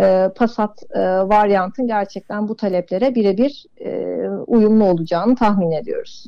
e, 0.00 0.30
Passat 0.36 0.82
e, 0.90 1.00
varyantın 1.00 1.86
gerçekten 1.86 2.48
bu 2.48 2.56
taleplere 2.56 3.14
birebir 3.14 3.66
e, 3.80 4.20
uyumlu 4.46 4.84
olacağını 4.84 5.36
tahmin 5.36 5.70
ediyoruz. 5.70 6.26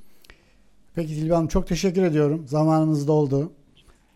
Peki 0.94 1.16
Dilbe 1.16 1.34
Hanım 1.34 1.48
çok 1.48 1.66
teşekkür 1.66 2.02
ediyorum. 2.02 2.44
Zamanımız 2.46 3.08
doldu. 3.08 3.52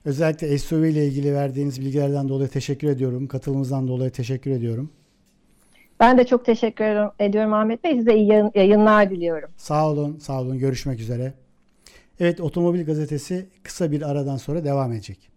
Özellikle 0.04 0.58
SUV 0.58 0.84
ile 0.84 1.06
ilgili 1.06 1.34
verdiğiniz 1.34 1.80
bilgilerden 1.80 2.28
dolayı 2.28 2.48
teşekkür 2.48 2.88
ediyorum. 2.88 3.28
Katılımınızdan 3.28 3.88
dolayı 3.88 4.10
teşekkür 4.10 4.50
ediyorum. 4.50 4.90
Ben 6.00 6.18
de 6.18 6.26
çok 6.26 6.44
teşekkür 6.44 6.84
ediyorum 7.18 7.52
Ahmet 7.52 7.84
Bey. 7.84 7.98
Size 7.98 8.14
iyi 8.14 8.50
yayınlar 8.54 9.10
diliyorum. 9.10 9.48
Sağ 9.56 9.88
olun, 9.88 10.18
sağ 10.18 10.40
olun. 10.40 10.58
Görüşmek 10.58 11.00
üzere. 11.00 11.32
Evet, 12.20 12.40
Otomobil 12.40 12.86
Gazetesi 12.86 13.46
kısa 13.62 13.92
bir 13.92 14.10
aradan 14.10 14.36
sonra 14.36 14.64
devam 14.64 14.92
edecek. 14.92 15.35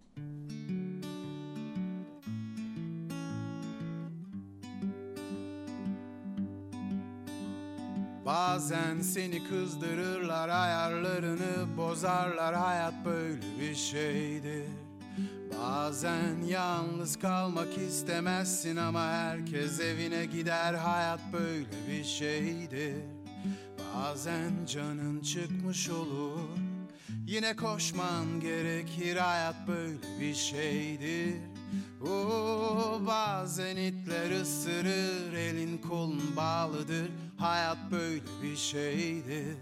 Bazen 8.30 9.00
seni 9.00 9.44
kızdırırlar 9.48 10.48
ayarlarını 10.48 11.76
bozarlar. 11.76 12.54
Hayat 12.54 12.94
böyle 13.04 13.60
bir 13.60 13.74
şeydir. 13.74 14.64
Bazen 15.58 16.42
yalnız 16.48 17.18
kalmak 17.18 17.78
istemezsin 17.78 18.76
ama 18.76 19.06
herkes 19.06 19.80
evine 19.80 20.26
gider. 20.26 20.74
Hayat 20.74 21.20
böyle 21.32 21.88
bir 21.88 22.04
şeydir. 22.04 22.96
Bazen 23.94 24.66
canın 24.66 25.20
çıkmış 25.20 25.88
olur. 25.88 26.58
Yine 27.26 27.56
koşman 27.56 28.40
gerekir. 28.40 29.16
Hayat 29.16 29.56
böyle 29.68 30.20
bir 30.20 30.34
şeydir 30.34 31.49
Oo, 32.06 33.00
bazen 33.06 33.76
itler 33.76 34.40
ısırır 34.40 35.32
elin 35.32 35.78
kolun 35.78 36.36
bağlıdır. 36.36 37.10
Hayat 37.36 37.78
böyle 37.90 38.22
bir 38.42 38.56
şeydir. 38.56 39.56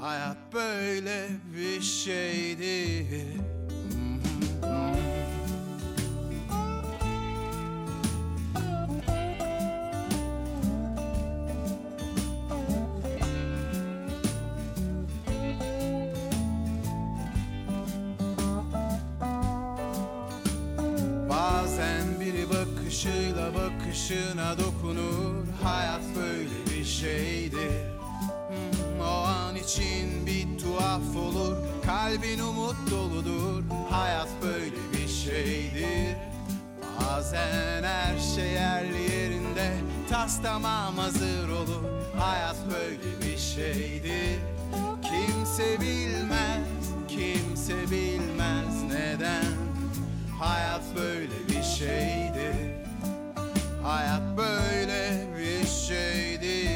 Hayat 0.00 0.52
böyle 0.52 1.28
bir 1.56 1.80
şeydir 1.80 3.53
bakışına 24.14 24.58
dokunur 24.58 25.44
Hayat 25.62 26.00
böyle 26.16 26.78
bir 26.78 26.84
şeydir 26.84 27.70
hmm, 28.48 29.00
O 29.00 29.04
an 29.04 29.56
için 29.56 30.26
bir 30.26 30.58
tuhaf 30.58 31.16
olur 31.16 31.56
Kalbin 31.86 32.38
umut 32.38 32.76
doludur 32.90 33.62
Hayat 33.90 34.28
böyle 34.42 34.92
bir 34.92 35.08
şeydir 35.08 36.16
Bazen 37.00 37.82
her 37.82 38.18
şey 38.34 38.50
yerli 38.50 39.02
yerinde 39.12 39.72
Tas 40.10 40.42
tamam 40.42 40.96
hazır 40.96 41.48
olur 41.48 41.84
Hayat 42.18 42.56
böyle 42.66 43.32
bir 43.32 43.38
şeydir 43.38 44.38
Kimse 45.02 45.80
bilmez, 45.80 46.66
kimse 47.08 47.90
bilmez 47.90 48.82
neden 48.90 49.54
Hayat 50.40 50.82
böyle 50.96 51.48
bir 51.48 51.62
şeydir 51.62 52.73
Hayat 53.84 54.22
böyle 54.36 55.12
bir 55.38 55.66
şeydi. 55.66 56.68
Hayat 56.68 56.73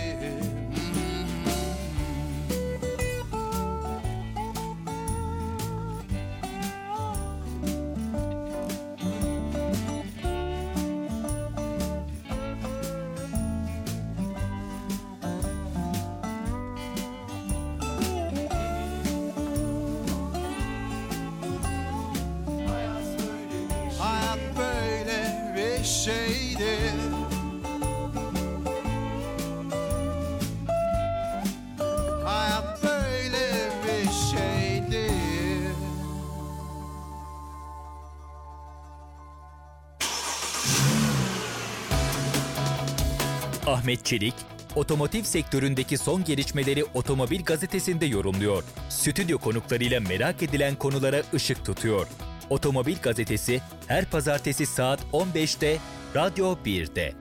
Ahmet 43.79 44.05
Çelik, 44.05 44.35
otomotiv 44.77 45.23
sektöründeki 45.23 45.99
son 45.99 46.25
gelişmeleri 46.25 46.85
Otomobil 46.85 47.45
Gazetesi'nde 47.45 48.07
yorumluyor. 48.07 48.65
Stüdyo 48.89 49.39
konuklarıyla 49.39 50.01
merak 50.01 50.43
edilen 50.43 50.75
konulara 50.75 51.23
ışık 51.35 51.65
tutuyor. 51.65 52.07
Otomobil 52.51 52.97
Gazetesi 53.03 53.61
her 53.87 54.11
pazartesi 54.11 54.67
saat 54.67 55.01
15'te 55.13 55.77
Radyo 56.15 56.57
1'de. 56.65 57.13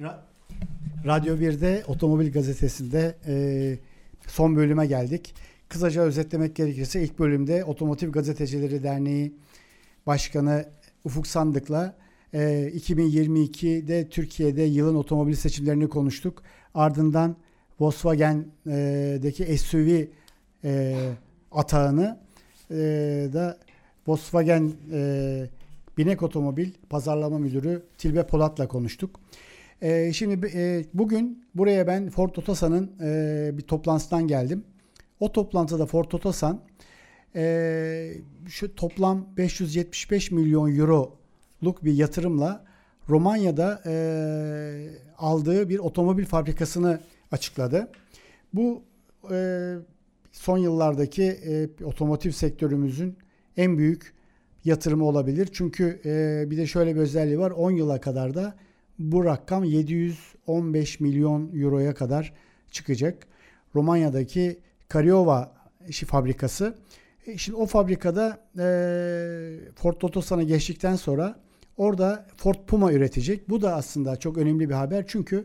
Ra- 0.00 0.20
Radyo 1.06 1.36
1'de 1.36 1.84
Otomobil 1.86 2.32
Gazetesi'nde 2.32 3.16
e, 3.26 3.34
son 4.26 4.56
bölüme 4.56 4.86
geldik. 4.86 5.34
Kısaca 5.68 6.02
özetlemek 6.02 6.56
gerekirse 6.56 7.02
ilk 7.02 7.18
bölümde 7.18 7.64
Otomotiv 7.64 8.12
Gazetecileri 8.12 8.82
Derneği 8.82 9.34
Başkanı 10.06 10.68
Ufuk 11.04 11.26
Sandık'la 11.26 12.03
2022'de 12.34 14.08
Türkiye'de 14.08 14.62
yılın 14.62 14.94
otomobil 14.94 15.34
seçimlerini 15.34 15.88
konuştuk. 15.88 16.42
Ardından 16.74 17.36
Volkswagen'deki 17.80 19.58
SUV 19.58 20.04
atağını 21.52 22.18
da 23.32 23.58
Volkswagen 24.06 24.72
Binek 25.98 26.22
Otomobil 26.22 26.70
Pazarlama 26.90 27.38
Müdürü 27.38 27.82
Tilbe 27.98 28.26
Polat'la 28.26 28.68
konuştuk. 28.68 29.20
E, 29.82 30.12
şimdi 30.12 30.50
e, 30.54 30.84
bugün 30.94 31.44
buraya 31.54 31.86
ben 31.86 32.10
Ford 32.10 32.36
Otosan'ın 32.36 32.92
e, 33.00 33.50
bir 33.58 33.62
toplantısından 33.62 34.28
geldim. 34.28 34.64
O 35.20 35.32
toplantıda 35.32 35.86
Ford 35.86 36.12
Otosan 36.12 36.60
e, 37.36 38.14
şu 38.46 38.74
toplam 38.74 39.26
575 39.36 40.30
milyon 40.30 40.68
euroluk 41.62 41.84
bir 41.84 41.92
yatırımla 41.92 42.64
Romanya'da 43.08 43.82
e, 43.86 43.94
aldığı 45.18 45.68
bir 45.68 45.78
otomobil 45.78 46.24
fabrikasını 46.24 47.00
açıkladı. 47.32 47.88
Bu 48.54 48.82
e, 49.30 49.74
son 50.32 50.58
yıllardaki 50.58 51.22
e, 51.24 51.84
otomotiv 51.84 52.30
sektörümüzün 52.30 53.16
en 53.56 53.78
büyük 53.78 54.14
yatırımı 54.64 55.04
olabilir. 55.04 55.48
Çünkü 55.52 56.00
e, 56.04 56.44
bir 56.50 56.56
de 56.56 56.66
şöyle 56.66 56.94
bir 56.94 57.00
özelliği 57.00 57.38
var. 57.38 57.50
10 57.50 57.70
yıla 57.70 58.00
kadar 58.00 58.34
da 58.34 58.54
bu 58.98 59.24
rakam 59.24 59.64
715 59.64 61.00
milyon 61.00 61.50
euroya 61.54 61.94
kadar 61.94 62.32
çıkacak. 62.70 63.26
Romanya'daki 63.74 64.58
Kariova 64.88 65.52
fabrikası. 66.06 66.74
E, 67.26 67.38
şimdi 67.38 67.58
o 67.58 67.66
fabrikada 67.66 68.38
e, 68.58 68.64
Ford 69.74 70.02
Otosan'a 70.02 70.42
geçtikten 70.42 70.96
sonra 70.96 71.43
orada 71.76 72.26
Ford 72.36 72.66
Puma 72.66 72.92
üretecek. 72.92 73.48
Bu 73.48 73.62
da 73.62 73.74
aslında 73.74 74.16
çok 74.16 74.38
önemli 74.38 74.68
bir 74.68 74.74
haber. 74.74 75.04
Çünkü 75.06 75.44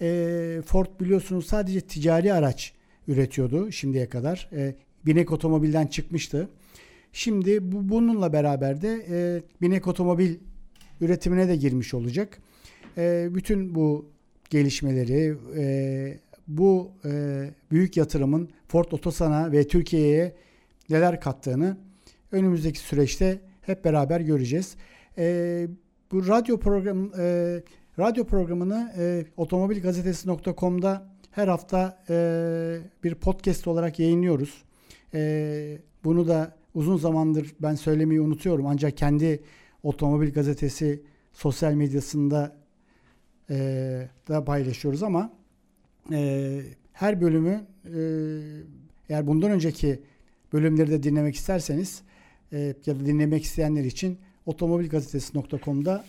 e, 0.00 0.62
Ford 0.66 0.86
biliyorsunuz 1.00 1.46
sadece 1.46 1.80
ticari 1.80 2.32
araç 2.32 2.72
üretiyordu 3.08 3.72
şimdiye 3.72 4.08
kadar. 4.08 4.48
E, 4.52 4.74
binek 5.06 5.32
otomobilden 5.32 5.86
çıkmıştı. 5.86 6.48
Şimdi 7.12 7.72
bu, 7.72 7.88
bununla 7.88 8.32
beraber 8.32 8.82
de 8.82 9.06
e, 9.10 9.42
binek 9.62 9.86
otomobil 9.86 10.34
üretimine 11.00 11.48
de 11.48 11.56
girmiş 11.56 11.94
olacak. 11.94 12.38
E, 12.98 13.28
bütün 13.34 13.74
bu 13.74 14.06
gelişmeleri, 14.50 15.36
e, 15.56 16.18
bu 16.48 16.90
e, 17.04 17.10
büyük 17.70 17.96
yatırımın 17.96 18.48
Ford 18.68 18.92
Otosan'a 18.92 19.52
ve 19.52 19.66
Türkiye'ye 19.66 20.34
neler 20.90 21.20
kattığını 21.20 21.76
önümüzdeki 22.32 22.78
süreçte 22.78 23.38
hep 23.62 23.84
beraber 23.84 24.20
göreceğiz. 24.20 24.76
E, 25.18 25.68
bu 26.12 26.26
radyo 26.28 26.58
program 26.58 27.10
e, 27.18 27.62
radyo 27.98 28.24
programını 28.24 28.92
e, 28.98 29.24
otomobilgazetesi.com'da 29.36 31.06
her 31.30 31.48
hafta 31.48 32.02
e, 32.10 32.14
bir 33.04 33.14
podcast 33.14 33.66
olarak 33.66 33.98
yayınlıyoruz. 33.98 34.64
E, 35.14 35.78
bunu 36.04 36.28
da 36.28 36.56
uzun 36.74 36.96
zamandır 36.96 37.54
ben 37.60 37.74
söylemeyi 37.74 38.20
unutuyorum 38.20 38.66
ancak 38.66 38.96
kendi 38.96 39.42
otomobil 39.82 40.32
gazetesi 40.32 41.02
sosyal 41.32 41.72
medyasında 41.72 42.56
e, 43.50 43.56
da 44.28 44.44
paylaşıyoruz 44.44 45.02
ama 45.02 45.32
e, 46.12 46.60
her 46.92 47.20
bölümü 47.20 47.66
e, 47.84 47.98
eğer 49.08 49.26
bundan 49.26 49.50
önceki 49.50 50.02
bölümleri 50.52 50.90
de 50.90 51.02
dinlemek 51.02 51.34
isterseniz 51.34 52.02
e, 52.52 52.74
ya 52.86 53.00
da 53.00 53.06
dinlemek 53.06 53.44
isteyenler 53.44 53.84
için 53.84 54.18
otomobilgazetesi.com'da 54.46 56.04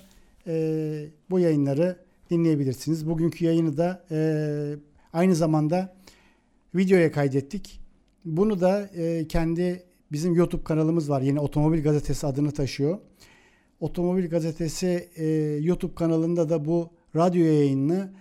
e, 0.48 1.06
bu 1.30 1.40
yayınları 1.40 1.98
dinleyebilirsiniz. 2.30 3.08
Bugünkü 3.08 3.46
yayını 3.46 3.78
da 3.78 4.06
e, 4.12 4.20
aynı 5.14 5.36
zamanda 5.36 5.96
videoya 6.76 7.12
kaydettik. 7.12 7.80
Bunu 8.26 8.62
da 8.62 8.90
e, 8.96 9.28
kendi 9.28 9.84
bizim 10.12 10.36
YouTube 10.36 10.64
kanalımız 10.64 11.10
var. 11.10 11.22
Yine 11.22 11.40
Otomobil 11.40 11.84
Gazetesi 11.84 12.28
adını 12.28 12.52
taşıyor. 12.52 12.98
Otomobil 13.80 14.30
Gazetesi 14.30 15.10
e, 15.16 15.26
YouTube 15.62 15.96
kanalında 15.96 16.50
da 16.50 16.66
bu 16.66 16.90
radyo 17.16 17.46
yayınını 17.46 18.12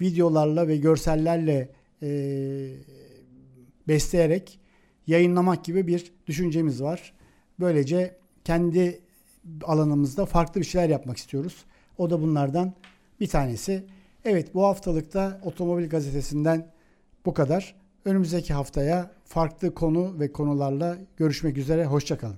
videolarla 0.00 0.68
ve 0.68 0.76
görsellerle 0.76 1.68
e, 2.02 2.08
besleyerek 3.88 4.58
yayınlamak 5.06 5.64
gibi 5.64 5.86
bir 5.86 6.12
düşüncemiz 6.26 6.82
var. 6.82 7.12
Böylece 7.60 8.16
kendi 8.44 9.00
alanımızda 9.64 10.26
farklı 10.26 10.60
bir 10.60 10.66
şeyler 10.66 10.88
yapmak 10.88 11.16
istiyoruz. 11.16 11.64
O 11.98 12.10
da 12.10 12.22
bunlardan 12.22 12.72
bir 13.20 13.28
tanesi. 13.28 13.84
Evet 14.24 14.54
bu 14.54 14.64
haftalıkta 14.64 15.40
Otomobil 15.44 15.88
Gazetesi'nden 15.88 16.72
bu 17.26 17.34
kadar. 17.34 17.74
Önümüzdeki 18.04 18.54
haftaya 18.54 19.10
farklı 19.24 19.74
konu 19.74 20.20
ve 20.20 20.32
konularla 20.32 20.96
görüşmek 21.16 21.58
üzere. 21.58 21.86
Hoşçakalın. 21.86 22.36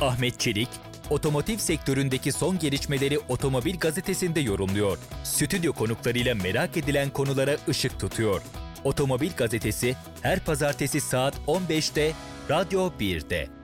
Ahmet 0.00 0.40
Çelik, 0.40 0.68
otomotiv 1.10 1.56
sektöründeki 1.56 2.32
son 2.32 2.58
gelişmeleri 2.58 3.18
Otomobil 3.18 3.78
Gazetesi'nde 3.78 4.40
yorumluyor. 4.40 4.98
Stüdyo 5.24 5.72
konuklarıyla 5.72 6.34
merak 6.34 6.76
edilen 6.76 7.10
konulara 7.10 7.56
ışık 7.68 8.00
tutuyor. 8.00 8.42
Otomobil 8.84 9.30
Gazetesi 9.36 9.94
her 10.22 10.44
pazartesi 10.44 11.00
saat 11.00 11.34
15'te 11.46 12.12
Radyo 12.48 12.90
1'de. 12.90 13.48